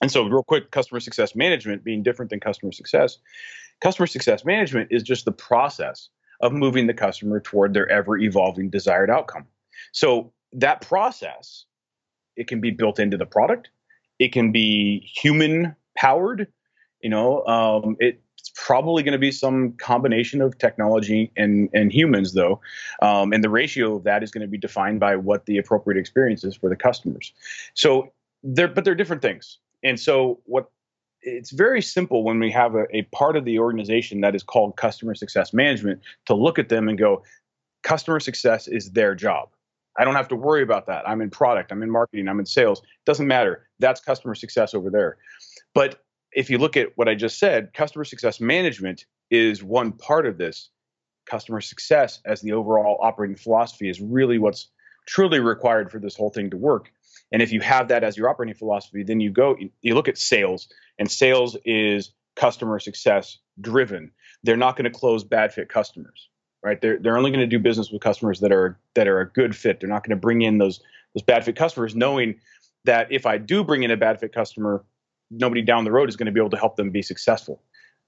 And 0.00 0.10
so, 0.10 0.24
real 0.26 0.42
quick, 0.42 0.70
customer 0.70 1.00
success 1.00 1.34
management 1.34 1.84
being 1.84 2.02
different 2.02 2.30
than 2.30 2.40
customer 2.40 2.72
success. 2.72 3.18
Customer 3.80 4.06
success 4.06 4.44
management 4.44 4.88
is 4.90 5.02
just 5.02 5.24
the 5.24 5.32
process 5.32 6.08
of 6.40 6.52
moving 6.52 6.86
the 6.86 6.94
customer 6.94 7.40
toward 7.40 7.74
their 7.74 7.88
ever 7.90 8.16
evolving 8.16 8.70
desired 8.70 9.10
outcome. 9.10 9.46
So, 9.92 10.32
that 10.52 10.80
process 10.80 11.66
it 12.40 12.48
can 12.48 12.60
be 12.60 12.70
built 12.70 12.98
into 12.98 13.18
the 13.18 13.26
product. 13.26 13.68
It 14.18 14.32
can 14.32 14.50
be 14.50 15.00
human 15.00 15.76
powered. 15.96 16.48
You 17.02 17.10
know, 17.10 17.44
um, 17.44 17.96
it's 18.00 18.50
probably 18.54 19.02
going 19.02 19.12
to 19.12 19.18
be 19.18 19.30
some 19.30 19.72
combination 19.72 20.40
of 20.40 20.56
technology 20.56 21.30
and 21.36 21.68
and 21.74 21.92
humans, 21.92 22.32
though, 22.32 22.60
um, 23.02 23.32
and 23.32 23.44
the 23.44 23.50
ratio 23.50 23.96
of 23.96 24.04
that 24.04 24.22
is 24.22 24.30
going 24.30 24.42
to 24.42 24.48
be 24.48 24.58
defined 24.58 25.00
by 25.00 25.16
what 25.16 25.44
the 25.46 25.58
appropriate 25.58 25.98
experience 26.00 26.42
is 26.44 26.56
for 26.56 26.70
the 26.70 26.76
customers. 26.76 27.32
So 27.74 28.12
they're 28.42 28.68
but 28.68 28.84
they're 28.84 28.94
different 28.94 29.22
things. 29.22 29.58
And 29.82 30.00
so 30.00 30.40
what 30.44 30.70
it's 31.22 31.50
very 31.50 31.82
simple 31.82 32.24
when 32.24 32.40
we 32.40 32.50
have 32.50 32.74
a, 32.74 32.84
a 32.96 33.02
part 33.12 33.36
of 33.36 33.44
the 33.44 33.58
organization 33.58 34.22
that 34.22 34.34
is 34.34 34.42
called 34.42 34.76
customer 34.76 35.14
success 35.14 35.52
management 35.52 36.00
to 36.24 36.34
look 36.34 36.58
at 36.58 36.70
them 36.70 36.88
and 36.88 36.96
go, 36.96 37.22
customer 37.82 38.18
success 38.20 38.66
is 38.66 38.92
their 38.92 39.14
job 39.14 39.50
I 39.98 40.04
don't 40.04 40.14
have 40.14 40.28
to 40.28 40.36
worry 40.36 40.62
about 40.62 40.86
that. 40.86 41.08
I'm 41.08 41.20
in 41.20 41.30
product, 41.30 41.72
I'm 41.72 41.82
in 41.82 41.90
marketing, 41.90 42.28
I'm 42.28 42.40
in 42.40 42.46
sales. 42.46 42.82
Doesn't 43.06 43.26
matter. 43.26 43.68
That's 43.78 44.00
customer 44.00 44.34
success 44.34 44.74
over 44.74 44.90
there. 44.90 45.18
But 45.74 46.02
if 46.32 46.48
you 46.48 46.58
look 46.58 46.76
at 46.76 46.88
what 46.96 47.08
I 47.08 47.14
just 47.14 47.38
said, 47.38 47.72
customer 47.74 48.04
success 48.04 48.40
management 48.40 49.04
is 49.30 49.62
one 49.62 49.92
part 49.92 50.26
of 50.26 50.38
this. 50.38 50.70
Customer 51.26 51.60
success 51.60 52.20
as 52.24 52.40
the 52.40 52.52
overall 52.52 52.98
operating 53.02 53.36
philosophy 53.36 53.88
is 53.88 54.00
really 54.00 54.38
what's 54.38 54.68
truly 55.06 55.40
required 55.40 55.90
for 55.90 55.98
this 55.98 56.16
whole 56.16 56.30
thing 56.30 56.50
to 56.50 56.56
work. 56.56 56.90
And 57.32 57.42
if 57.42 57.52
you 57.52 57.60
have 57.60 57.88
that 57.88 58.04
as 58.04 58.16
your 58.16 58.28
operating 58.28 58.54
philosophy, 58.54 59.02
then 59.02 59.20
you 59.20 59.30
go, 59.30 59.56
you 59.82 59.94
look 59.94 60.08
at 60.08 60.18
sales, 60.18 60.68
and 60.98 61.10
sales 61.10 61.56
is 61.64 62.12
customer 62.36 62.78
success 62.78 63.38
driven. 63.60 64.12
They're 64.42 64.56
not 64.56 64.76
going 64.76 64.90
to 64.90 64.98
close 64.98 65.24
bad 65.24 65.52
fit 65.52 65.68
customers 65.68 66.29
right? 66.62 66.80
They're 66.80 66.98
they're 66.98 67.16
only 67.16 67.30
going 67.30 67.40
to 67.40 67.46
do 67.46 67.58
business 67.58 67.90
with 67.90 68.02
customers 68.02 68.40
that 68.40 68.52
are 68.52 68.78
that 68.94 69.08
are 69.08 69.20
a 69.20 69.28
good 69.28 69.56
fit. 69.56 69.80
They're 69.80 69.88
not 69.88 70.02
going 70.04 70.16
to 70.16 70.20
bring 70.20 70.42
in 70.42 70.58
those 70.58 70.80
those 71.14 71.22
bad 71.22 71.44
fit 71.44 71.56
customers, 71.56 71.94
knowing 71.94 72.36
that 72.84 73.10
if 73.10 73.26
I 73.26 73.38
do 73.38 73.64
bring 73.64 73.82
in 73.82 73.90
a 73.90 73.96
bad 73.96 74.20
fit 74.20 74.32
customer, 74.32 74.84
nobody 75.30 75.62
down 75.62 75.84
the 75.84 75.92
road 75.92 76.08
is 76.08 76.16
going 76.16 76.26
to 76.26 76.32
be 76.32 76.40
able 76.40 76.50
to 76.50 76.56
help 76.56 76.76
them 76.76 76.90
be 76.90 77.02
successful, 77.02 77.60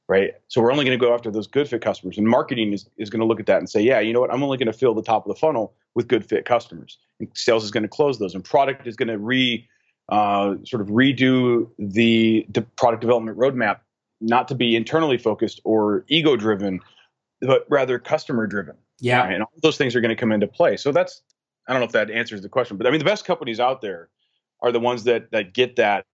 right? 0.08 0.34
So 0.48 0.62
we're 0.62 0.72
only 0.72 0.84
going 0.84 0.98
to 0.98 1.04
go 1.04 1.14
after 1.14 1.30
those 1.30 1.46
good 1.46 1.68
fit 1.68 1.82
customers, 1.82 2.18
and 2.18 2.26
marketing 2.26 2.72
is 2.72 2.88
is 2.96 3.10
going 3.10 3.20
to 3.20 3.26
look 3.26 3.40
at 3.40 3.46
that 3.46 3.58
and 3.58 3.68
say, 3.68 3.80
yeah, 3.80 4.00
you 4.00 4.12
know 4.12 4.20
what? 4.20 4.32
I'm 4.32 4.42
only 4.42 4.58
going 4.58 4.72
to 4.72 4.78
fill 4.78 4.94
the 4.94 5.02
top 5.02 5.26
of 5.26 5.34
the 5.34 5.38
funnel 5.38 5.74
with 5.94 6.08
good 6.08 6.24
fit 6.24 6.44
customers, 6.44 6.98
and 7.20 7.28
sales 7.34 7.64
is 7.64 7.70
going 7.70 7.84
to 7.84 7.88
close 7.88 8.18
those, 8.18 8.34
and 8.34 8.44
product 8.44 8.86
is 8.86 8.96
going 8.96 9.08
to 9.08 9.18
re 9.18 9.68
uh, 10.08 10.56
sort 10.64 10.82
of 10.82 10.88
redo 10.88 11.68
the, 11.78 12.44
the 12.50 12.62
product 12.76 13.00
development 13.00 13.38
roadmap, 13.38 13.78
not 14.20 14.48
to 14.48 14.54
be 14.54 14.76
internally 14.76 15.16
focused 15.16 15.60
or 15.64 16.04
ego 16.08 16.36
driven 16.36 16.80
but 17.42 17.66
rather 17.68 17.98
customer 17.98 18.46
driven. 18.46 18.76
Yeah. 19.00 19.20
Right? 19.20 19.34
And 19.34 19.42
all 19.42 19.52
those 19.62 19.76
things 19.76 19.94
are 19.96 20.00
going 20.00 20.14
to 20.14 20.16
come 20.16 20.32
into 20.32 20.46
play. 20.46 20.76
So 20.76 20.92
that's, 20.92 21.22
I 21.68 21.72
don't 21.72 21.80
know 21.80 21.86
if 21.86 21.92
that 21.92 22.10
answers 22.10 22.40
the 22.42 22.48
question, 22.48 22.76
but 22.76 22.86
I 22.86 22.90
mean, 22.90 22.98
the 22.98 23.04
best 23.04 23.24
companies 23.24 23.60
out 23.60 23.80
there 23.80 24.08
are 24.60 24.72
the 24.72 24.80
ones 24.80 25.04
that, 25.04 25.30
that 25.32 25.52
get 25.52 25.76
that. 25.76 26.04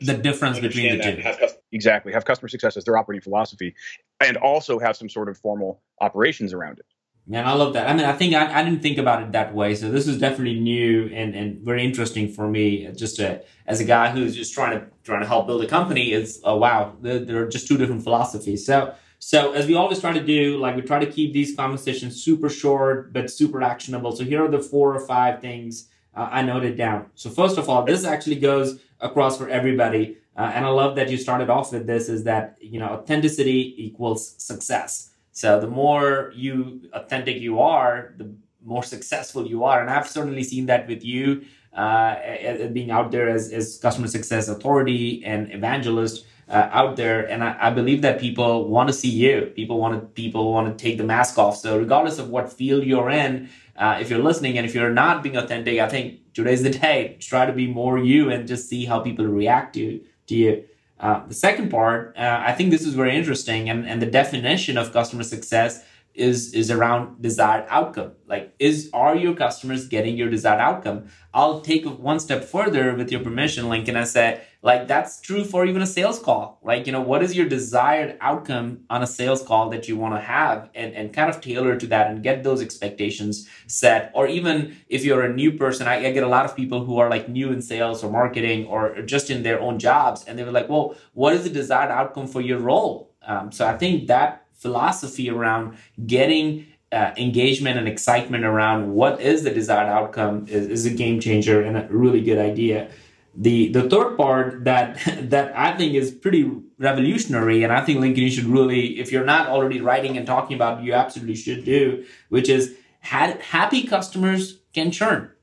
The 0.00 0.14
difference 0.14 0.58
between 0.58 0.98
the 0.98 1.04
two. 1.04 1.20
Have, 1.22 1.56
exactly. 1.72 2.12
Have 2.12 2.24
customer 2.24 2.48
success 2.48 2.76
as 2.76 2.84
their 2.84 2.96
operating 2.96 3.22
philosophy 3.22 3.74
and 4.20 4.36
also 4.36 4.78
have 4.78 4.96
some 4.96 5.08
sort 5.08 5.28
of 5.28 5.38
formal 5.38 5.82
operations 6.00 6.52
around 6.52 6.78
it. 6.78 6.86
Man, 7.26 7.46
I 7.46 7.54
love 7.54 7.72
that. 7.72 7.88
I 7.88 7.94
mean, 7.94 8.04
I 8.04 8.12
think 8.12 8.34
I, 8.34 8.60
I 8.60 8.62
didn't 8.62 8.82
think 8.82 8.98
about 8.98 9.22
it 9.22 9.32
that 9.32 9.54
way. 9.54 9.74
So 9.74 9.90
this 9.90 10.06
is 10.06 10.18
definitely 10.18 10.60
new 10.60 11.10
and, 11.14 11.34
and 11.34 11.64
very 11.64 11.82
interesting 11.82 12.28
for 12.28 12.46
me. 12.48 12.90
Just 12.94 13.16
to, 13.16 13.42
as 13.66 13.80
a 13.80 13.84
guy 13.84 14.10
who's 14.10 14.36
just 14.36 14.52
trying 14.52 14.78
to 14.78 14.86
trying 15.04 15.22
to 15.22 15.26
help 15.26 15.46
build 15.46 15.64
a 15.64 15.66
company, 15.66 16.12
it's 16.12 16.38
oh 16.44 16.56
wow, 16.56 16.94
there, 17.00 17.18
there 17.20 17.42
are 17.42 17.48
just 17.48 17.66
two 17.66 17.78
different 17.78 18.02
philosophies. 18.02 18.66
So 18.66 18.94
so 19.18 19.52
as 19.52 19.66
we 19.66 19.74
always 19.74 20.00
try 20.00 20.12
to 20.12 20.22
do, 20.22 20.58
like 20.58 20.76
we 20.76 20.82
try 20.82 20.98
to 20.98 21.10
keep 21.10 21.32
these 21.32 21.56
conversations 21.56 22.22
super 22.22 22.48
short 22.48 23.12
but 23.12 23.30
super 23.30 23.62
actionable. 23.62 24.12
So 24.12 24.24
here 24.24 24.44
are 24.44 24.48
the 24.48 24.60
four 24.60 24.94
or 24.94 25.00
five 25.00 25.40
things 25.40 25.88
uh, 26.14 26.28
I 26.30 26.42
noted 26.42 26.76
down. 26.76 27.06
So 27.14 27.30
first 27.30 27.58
of 27.58 27.68
all, 27.68 27.84
this 27.84 28.04
actually 28.04 28.36
goes 28.36 28.80
across 29.00 29.38
for 29.38 29.48
everybody, 29.48 30.18
uh, 30.36 30.52
and 30.54 30.64
I 30.64 30.68
love 30.68 30.96
that 30.96 31.10
you 31.10 31.16
started 31.16 31.50
off 31.50 31.72
with 31.72 31.86
this. 31.86 32.08
Is 32.08 32.24
that 32.24 32.56
you 32.60 32.78
know 32.78 32.88
authenticity 32.88 33.74
equals 33.76 34.34
success. 34.42 35.10
So 35.32 35.58
the 35.58 35.66
more 35.66 36.32
you 36.34 36.82
authentic 36.92 37.38
you 37.40 37.60
are, 37.60 38.14
the 38.16 38.32
more 38.64 38.82
successful 38.82 39.46
you 39.46 39.64
are, 39.64 39.80
and 39.80 39.90
I've 39.90 40.08
certainly 40.08 40.44
seen 40.44 40.66
that 40.66 40.86
with 40.86 41.04
you 41.04 41.44
uh, 41.74 42.68
being 42.72 42.90
out 42.90 43.10
there 43.10 43.28
as, 43.28 43.52
as 43.52 43.78
customer 43.78 44.06
success 44.06 44.48
authority 44.48 45.24
and 45.24 45.52
evangelist 45.52 46.24
uh, 46.48 46.68
out 46.72 46.96
there. 46.96 47.28
And 47.28 47.42
I, 47.42 47.56
I, 47.58 47.70
believe 47.70 48.02
that 48.02 48.20
people 48.20 48.68
want 48.68 48.88
to 48.88 48.92
see 48.92 49.08
you. 49.08 49.52
People 49.56 49.78
want 49.78 50.00
to 50.00 50.06
people 50.08 50.52
want 50.52 50.76
to 50.76 50.82
take 50.82 50.98
the 50.98 51.04
mask 51.04 51.38
off. 51.38 51.56
So 51.56 51.78
regardless 51.78 52.18
of 52.18 52.28
what 52.28 52.52
field 52.52 52.84
you're 52.84 53.10
in 53.10 53.48
uh, 53.76 53.98
if 54.00 54.10
you're 54.10 54.22
listening 54.22 54.56
and 54.56 54.66
if 54.66 54.74
you're 54.74 54.90
not 54.90 55.22
being 55.22 55.36
authentic 55.36 55.80
i 55.80 55.88
think 55.88 56.20
today's 56.34 56.62
the 56.62 56.70
day. 56.70 57.16
Try 57.20 57.46
to 57.46 57.52
be 57.52 57.66
more 57.66 57.98
you 57.98 58.30
and 58.30 58.46
just 58.46 58.68
see 58.68 58.84
how 58.84 59.00
people 59.00 59.26
react 59.26 59.74
to 59.74 60.00
to 60.28 60.34
you. 60.34 60.64
Uh, 61.00 61.26
the 61.26 61.34
second 61.34 61.70
part 61.70 62.16
uh, 62.16 62.42
i 62.46 62.52
think 62.52 62.70
this 62.70 62.86
is 62.86 62.94
very 62.94 63.16
interesting 63.16 63.68
and, 63.68 63.86
and 63.86 64.00
the 64.00 64.06
definition 64.06 64.78
of 64.78 64.92
customer 64.92 65.24
success 65.24 65.84
is 66.14 66.54
is 66.54 66.70
around 66.70 67.20
desired 67.20 67.66
outcome. 67.68 68.12
Like 68.26 68.54
is 68.58 68.88
are 68.92 69.16
your 69.16 69.34
customers 69.34 69.88
getting 69.88 70.16
your 70.16 70.30
desired 70.30 70.60
outcome? 70.60 71.08
I'll 71.32 71.60
take 71.60 71.84
one 71.84 72.20
step 72.20 72.44
further 72.44 72.94
with 72.94 73.10
your 73.10 73.20
permission 73.20 73.68
lincoln 73.68 73.96
I 73.96 74.04
say 74.04 74.42
like 74.62 74.86
that's 74.86 75.20
true 75.20 75.44
for 75.44 75.66
even 75.66 75.82
a 75.82 75.86
sales 75.86 76.20
call. 76.20 76.60
Like 76.62 76.86
you 76.86 76.92
know 76.92 77.00
what 77.00 77.22
is 77.22 77.36
your 77.36 77.48
desired 77.48 78.16
outcome 78.20 78.84
on 78.88 79.02
a 79.02 79.06
sales 79.06 79.42
call 79.42 79.70
that 79.70 79.88
you 79.88 79.96
want 79.96 80.14
to 80.14 80.20
have? 80.20 80.70
And, 80.74 80.94
and 80.94 81.12
kind 81.12 81.28
of 81.28 81.40
tailor 81.40 81.76
to 81.76 81.86
that 81.88 82.10
and 82.10 82.22
get 82.22 82.44
those 82.44 82.62
expectations 82.62 83.48
set. 83.66 84.12
Or 84.14 84.28
even 84.28 84.76
if 84.88 85.04
you're 85.04 85.22
a 85.22 85.32
new 85.32 85.52
person 85.52 85.88
I, 85.88 86.06
I 86.06 86.12
get 86.12 86.22
a 86.22 86.28
lot 86.28 86.44
of 86.44 86.54
people 86.54 86.84
who 86.84 86.98
are 86.98 87.10
like 87.10 87.28
new 87.28 87.50
in 87.50 87.60
sales 87.60 88.04
or 88.04 88.10
marketing 88.10 88.66
or 88.66 89.02
just 89.02 89.30
in 89.30 89.42
their 89.42 89.60
own 89.60 89.80
jobs 89.80 90.24
and 90.24 90.38
they 90.38 90.44
were 90.44 90.52
like 90.52 90.68
well 90.68 90.94
what 91.12 91.34
is 91.34 91.42
the 91.42 91.50
desired 91.50 91.90
outcome 91.90 92.28
for 92.28 92.40
your 92.40 92.58
role? 92.58 93.10
Um, 93.26 93.50
so 93.52 93.66
i 93.66 93.74
think 93.74 94.06
that 94.08 94.43
philosophy 94.54 95.28
around 95.30 95.76
getting 96.06 96.66
uh, 96.92 97.12
engagement 97.16 97.78
and 97.78 97.88
excitement 97.88 98.44
around 98.44 98.94
what 98.94 99.20
is 99.20 99.42
the 99.42 99.50
desired 99.50 99.88
outcome 99.88 100.46
is, 100.48 100.66
is, 100.68 100.86
a 100.86 100.90
game 100.90 101.18
changer 101.18 101.60
and 101.60 101.76
a 101.76 101.88
really 101.90 102.20
good 102.20 102.38
idea. 102.38 102.88
The 103.36 103.72
the 103.72 103.88
third 103.90 104.16
part 104.16 104.62
that 104.64 105.00
that 105.30 105.56
I 105.56 105.76
think 105.76 105.94
is 105.94 106.12
pretty 106.12 106.50
revolutionary, 106.78 107.64
and 107.64 107.72
I 107.72 107.80
think 107.80 108.16
you 108.16 108.30
should 108.30 108.44
really, 108.44 109.00
if 109.00 109.10
you're 109.10 109.24
not 109.24 109.48
already 109.48 109.80
writing 109.80 110.16
and 110.16 110.24
talking 110.24 110.54
about, 110.54 110.84
you 110.84 110.92
absolutely 110.92 111.34
should 111.34 111.64
do, 111.64 112.04
which 112.28 112.48
is 112.48 112.76
had 113.00 113.40
happy 113.40 113.82
customers 113.82 114.60
can 114.72 114.92
churn. 114.92 115.33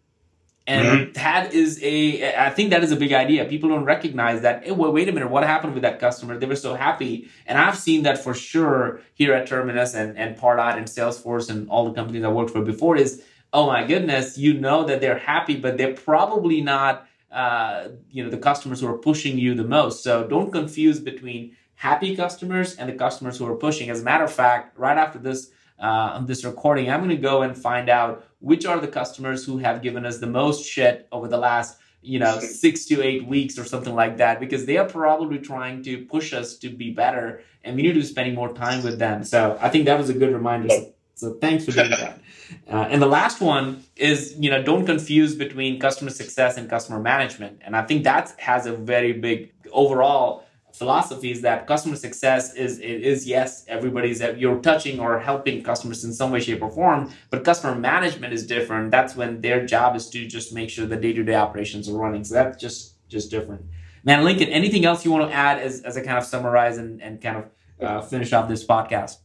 And 0.67 0.87
mm-hmm. 0.87 1.11
that 1.13 1.53
is 1.53 1.79
a, 1.81 2.35
I 2.35 2.51
think 2.51 2.69
that 2.69 2.83
is 2.83 2.91
a 2.91 2.95
big 2.95 3.13
idea. 3.13 3.45
People 3.45 3.69
don't 3.69 3.83
recognize 3.83 4.41
that. 4.41 4.63
Hey, 4.63 4.71
well, 4.71 4.91
wait 4.91 5.09
a 5.09 5.11
minute, 5.11 5.29
what 5.29 5.43
happened 5.43 5.73
with 5.73 5.81
that 5.81 5.99
customer? 5.99 6.37
They 6.37 6.45
were 6.45 6.55
so 6.55 6.75
happy. 6.75 7.29
And 7.47 7.57
I've 7.57 7.77
seen 7.77 8.03
that 8.03 8.23
for 8.23 8.33
sure 8.35 9.01
here 9.15 9.33
at 9.33 9.47
Terminus 9.47 9.95
and, 9.95 10.17
and 10.17 10.37
Pardot 10.37 10.77
and 10.77 10.85
Salesforce 10.85 11.49
and 11.49 11.67
all 11.69 11.85
the 11.85 11.93
companies 11.93 12.23
I 12.23 12.29
worked 12.29 12.51
for 12.51 12.61
before 12.61 12.95
is, 12.95 13.23
oh 13.51 13.67
my 13.67 13.85
goodness, 13.85 14.37
you 14.37 14.53
know 14.53 14.85
that 14.85 15.01
they're 15.01 15.17
happy, 15.17 15.57
but 15.57 15.77
they're 15.77 15.95
probably 15.95 16.61
not, 16.61 17.07
uh, 17.31 17.89
you 18.11 18.23
know, 18.23 18.29
the 18.29 18.37
customers 18.37 18.81
who 18.81 18.87
are 18.87 18.97
pushing 18.97 19.39
you 19.39 19.55
the 19.55 19.63
most. 19.63 20.03
So 20.03 20.27
don't 20.27 20.51
confuse 20.51 20.99
between 20.99 21.55
happy 21.75 22.15
customers 22.15 22.75
and 22.75 22.87
the 22.87 22.93
customers 22.93 23.39
who 23.39 23.47
are 23.47 23.55
pushing. 23.55 23.89
As 23.89 24.01
a 24.01 24.03
matter 24.03 24.23
of 24.23 24.31
fact, 24.31 24.77
right 24.77 24.97
after 24.97 25.17
this, 25.17 25.49
uh, 25.81 26.13
on 26.15 26.25
this 26.27 26.45
recording, 26.45 26.89
I'm 26.89 26.99
going 26.99 27.09
to 27.09 27.17
go 27.17 27.41
and 27.41 27.57
find 27.57 27.89
out 27.89 28.25
which 28.39 28.65
are 28.65 28.79
the 28.79 28.87
customers 28.87 29.45
who 29.45 29.57
have 29.57 29.81
given 29.81 30.05
us 30.05 30.19
the 30.19 30.27
most 30.27 30.65
shit 30.65 31.07
over 31.11 31.27
the 31.27 31.37
last 31.37 31.77
you 32.01 32.19
know 32.19 32.39
six 32.39 32.85
to 32.85 33.01
eight 33.03 33.25
weeks 33.25 33.57
or 33.57 33.65
something 33.65 33.93
like 33.93 34.17
that 34.17 34.39
because 34.39 34.65
they 34.65 34.77
are 34.77 34.87
probably 34.87 35.37
trying 35.37 35.83
to 35.83 36.05
push 36.05 36.33
us 36.33 36.57
to 36.57 36.69
be 36.69 36.91
better 36.91 37.43
and 37.63 37.75
we 37.75 37.83
need 37.83 37.93
to 37.93 37.99
be 37.99 38.05
spending 38.05 38.33
more 38.33 38.53
time 38.53 38.83
with 38.83 38.97
them. 38.97 39.23
So 39.23 39.57
i 39.61 39.69
think 39.69 39.85
that 39.85 39.97
was 39.97 40.09
a 40.09 40.13
good 40.13 40.33
reminder. 40.33 40.69
So, 40.69 40.93
so 41.15 41.33
thanks 41.35 41.65
for 41.65 41.71
doing 41.71 41.89
that. 42.01 42.19
Uh, 42.67 42.87
and 42.89 43.01
the 43.01 43.07
last 43.07 43.39
one 43.39 43.83
is 43.95 44.35
you 44.39 44.49
know 44.49 44.63
don't 44.63 44.85
confuse 44.85 45.35
between 45.35 45.79
customer 45.79 46.09
success 46.09 46.57
and 46.57 46.69
customer 46.69 46.99
management. 46.99 47.61
And 47.63 47.75
i 47.75 47.83
think 47.83 48.03
that 48.03 48.33
has 48.37 48.65
a 48.65 48.73
very 48.73 49.13
big 49.13 49.53
overall 49.71 50.45
philosophy 50.81 51.29
is 51.29 51.41
that 51.41 51.67
customer 51.67 51.95
success 51.95 52.55
is 52.55 52.79
is 52.79 53.27
yes 53.27 53.63
everybody's 53.67 54.17
that 54.23 54.39
you're 54.41 54.59
touching 54.69 54.99
or 54.99 55.19
helping 55.19 55.61
customers 55.61 56.03
in 56.03 56.11
some 56.11 56.31
way 56.31 56.39
shape 56.39 56.61
or 56.67 56.71
form 56.71 57.01
but 57.29 57.43
customer 57.43 57.75
management 57.75 58.33
is 58.33 58.43
different 58.55 58.89
that's 58.89 59.15
when 59.15 59.41
their 59.41 59.63
job 59.73 59.95
is 59.95 60.09
to 60.09 60.25
just 60.25 60.47
make 60.59 60.71
sure 60.71 60.87
the 60.87 61.01
day-to-day 61.05 61.35
operations 61.35 61.87
are 61.87 61.99
running 62.05 62.23
so 62.23 62.33
that's 62.33 62.59
just 62.59 62.81
just 63.07 63.29
different 63.29 63.61
man 64.03 64.23
lincoln 64.23 64.49
anything 64.49 64.83
else 64.83 65.05
you 65.05 65.11
want 65.11 65.29
to 65.29 65.35
add 65.47 65.59
as, 65.59 65.81
as 65.81 65.97
a 65.97 66.01
kind 66.01 66.17
of 66.17 66.25
summarize 66.25 66.79
and, 66.79 66.99
and 66.99 67.21
kind 67.21 67.37
of 67.37 67.45
uh, 67.85 68.01
finish 68.01 68.33
off 68.33 68.49
this 68.49 68.65
podcast 68.65 69.17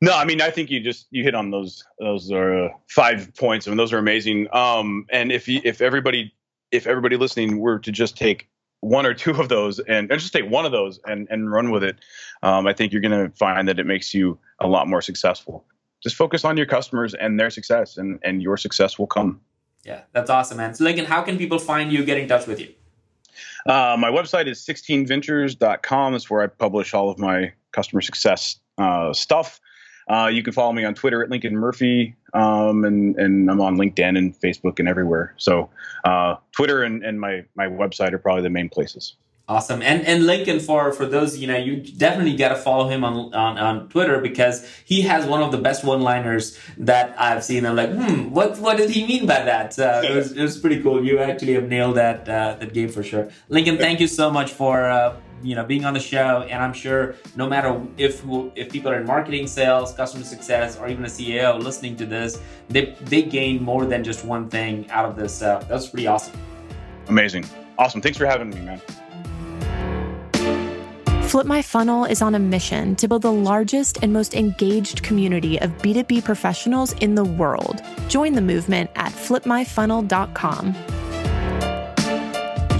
no, 0.00 0.12
I 0.12 0.24
mean 0.24 0.40
I 0.42 0.50
think 0.50 0.70
you 0.70 0.80
just 0.80 1.06
you 1.10 1.22
hit 1.22 1.34
on 1.34 1.50
those 1.50 1.84
those 1.98 2.30
are 2.30 2.64
uh, 2.64 2.68
five 2.88 3.34
points. 3.36 3.66
I 3.66 3.70
mean 3.70 3.78
those 3.78 3.92
are 3.92 3.98
amazing. 3.98 4.48
Um, 4.52 5.06
and 5.10 5.32
if 5.32 5.48
you, 5.48 5.62
if 5.64 5.80
everybody 5.80 6.34
if 6.72 6.86
everybody 6.86 7.16
listening 7.16 7.58
were 7.58 7.78
to 7.78 7.90
just 7.90 8.14
take 8.14 8.48
one 8.84 9.06
or 9.06 9.14
two 9.14 9.32
of 9.40 9.48
those 9.48 9.78
and, 9.78 10.10
and 10.10 10.20
just 10.20 10.32
take 10.32 10.48
one 10.48 10.66
of 10.66 10.72
those 10.72 11.00
and, 11.06 11.26
and 11.30 11.50
run 11.50 11.70
with 11.70 11.82
it, 11.82 11.96
um, 12.42 12.66
I 12.66 12.72
think 12.72 12.92
you're 12.92 13.00
going 13.00 13.30
to 13.30 13.34
find 13.36 13.66
that 13.68 13.78
it 13.78 13.86
makes 13.86 14.14
you 14.14 14.38
a 14.60 14.66
lot 14.66 14.86
more 14.86 15.00
successful. 15.00 15.64
Just 16.02 16.16
focus 16.16 16.44
on 16.44 16.56
your 16.56 16.66
customers 16.66 17.14
and 17.14 17.40
their 17.40 17.48
success, 17.48 17.96
and, 17.96 18.20
and 18.22 18.42
your 18.42 18.58
success 18.58 18.98
will 18.98 19.06
come. 19.06 19.40
Yeah, 19.84 20.02
that's 20.12 20.28
awesome, 20.28 20.58
man. 20.58 20.74
So, 20.74 20.84
Lincoln, 20.84 21.06
how 21.06 21.22
can 21.22 21.38
people 21.38 21.58
find 21.58 21.90
you, 21.90 22.04
get 22.04 22.18
in 22.18 22.28
touch 22.28 22.46
with 22.46 22.60
you? 22.60 22.74
Uh, 23.66 23.96
my 23.98 24.10
website 24.10 24.46
is 24.46 24.60
16ventures.com. 24.60 26.12
That's 26.12 26.28
where 26.28 26.42
I 26.42 26.46
publish 26.46 26.92
all 26.92 27.08
of 27.08 27.18
my 27.18 27.52
customer 27.72 28.02
success 28.02 28.58
uh, 28.76 29.14
stuff. 29.14 29.60
Uh, 30.08 30.30
you 30.32 30.42
can 30.42 30.52
follow 30.52 30.72
me 30.72 30.84
on 30.84 30.94
Twitter 30.94 31.22
at 31.22 31.30
Lincoln 31.30 31.56
Murphy, 31.56 32.14
um, 32.34 32.84
and 32.84 33.16
and 33.16 33.50
I'm 33.50 33.60
on 33.60 33.76
LinkedIn 33.76 34.18
and 34.18 34.38
Facebook 34.40 34.78
and 34.78 34.88
everywhere. 34.88 35.34
So 35.36 35.70
uh, 36.04 36.36
Twitter 36.52 36.82
and, 36.82 37.02
and 37.04 37.20
my 37.20 37.44
my 37.54 37.66
website 37.66 38.12
are 38.12 38.18
probably 38.18 38.42
the 38.42 38.50
main 38.50 38.68
places. 38.68 39.16
Awesome. 39.46 39.82
And 39.82 40.06
and 40.06 40.24
Lincoln 40.24 40.58
for 40.58 40.90
for 40.90 41.04
those, 41.04 41.36
you 41.36 41.46
know, 41.46 41.56
you 41.56 41.76
definitely 41.76 42.34
got 42.34 42.48
to 42.48 42.56
follow 42.56 42.88
him 42.88 43.04
on, 43.04 43.34
on 43.34 43.58
on 43.58 43.88
Twitter 43.90 44.18
because 44.18 44.66
he 44.86 45.02
has 45.02 45.26
one 45.26 45.42
of 45.42 45.52
the 45.52 45.58
best 45.58 45.84
one-liners 45.84 46.58
that 46.78 47.14
I've 47.20 47.44
seen. 47.44 47.66
I'm 47.66 47.76
like, 47.76 47.92
hmm, 47.92 48.30
what 48.30 48.58
what 48.58 48.78
did 48.78 48.88
he 48.88 49.06
mean 49.06 49.26
by 49.26 49.42
that? 49.42 49.78
Uh, 49.78 50.00
it, 50.02 50.14
was, 50.14 50.32
it 50.32 50.40
was 50.40 50.58
pretty 50.58 50.82
cool. 50.82 51.04
You 51.04 51.18
actually 51.18 51.52
have 51.54 51.68
nailed 51.68 51.96
that 51.96 52.26
uh, 52.26 52.56
that 52.58 52.72
game 52.72 52.88
for 52.88 53.02
sure. 53.02 53.28
Lincoln, 53.50 53.76
thank 53.76 54.00
you 54.00 54.06
so 54.06 54.30
much 54.30 54.50
for 54.50 54.86
uh, 54.86 55.16
you 55.44 55.54
know 55.54 55.64
being 55.64 55.84
on 55.84 55.92
the 55.92 56.00
show 56.00 56.44
and 56.48 56.62
i'm 56.62 56.72
sure 56.72 57.14
no 57.36 57.46
matter 57.46 57.80
if 57.98 58.24
if 58.56 58.72
people 58.72 58.90
are 58.90 58.98
in 59.00 59.06
marketing 59.06 59.46
sales 59.46 59.92
customer 59.92 60.24
success 60.24 60.78
or 60.78 60.88
even 60.88 61.04
a 61.04 61.08
ceo 61.08 61.62
listening 61.62 61.94
to 61.94 62.06
this 62.06 62.40
they 62.68 62.96
they 63.02 63.22
gain 63.22 63.62
more 63.62 63.84
than 63.84 64.02
just 64.02 64.24
one 64.24 64.48
thing 64.48 64.90
out 64.90 65.04
of 65.04 65.16
this 65.16 65.42
uh, 65.42 65.58
that's 65.68 65.88
pretty 65.88 66.06
awesome 66.06 66.36
amazing 67.08 67.44
awesome 67.78 68.00
thanks 68.00 68.16
for 68.16 68.26
having 68.26 68.50
me 68.50 68.60
man 68.60 68.80
Flip 71.34 71.46
My 71.46 71.62
Funnel 71.62 72.04
is 72.04 72.22
on 72.22 72.36
a 72.36 72.38
mission 72.38 72.94
to 72.94 73.08
build 73.08 73.22
the 73.22 73.32
largest 73.32 73.98
and 74.02 74.12
most 74.12 74.34
engaged 74.34 75.02
community 75.02 75.60
of 75.60 75.72
B2B 75.78 76.22
professionals 76.22 76.92
in 77.00 77.16
the 77.16 77.24
world. 77.24 77.82
Join 78.06 78.34
the 78.34 78.40
movement 78.40 78.88
at 78.94 79.10
flipmyfunnel.com. 79.10 80.76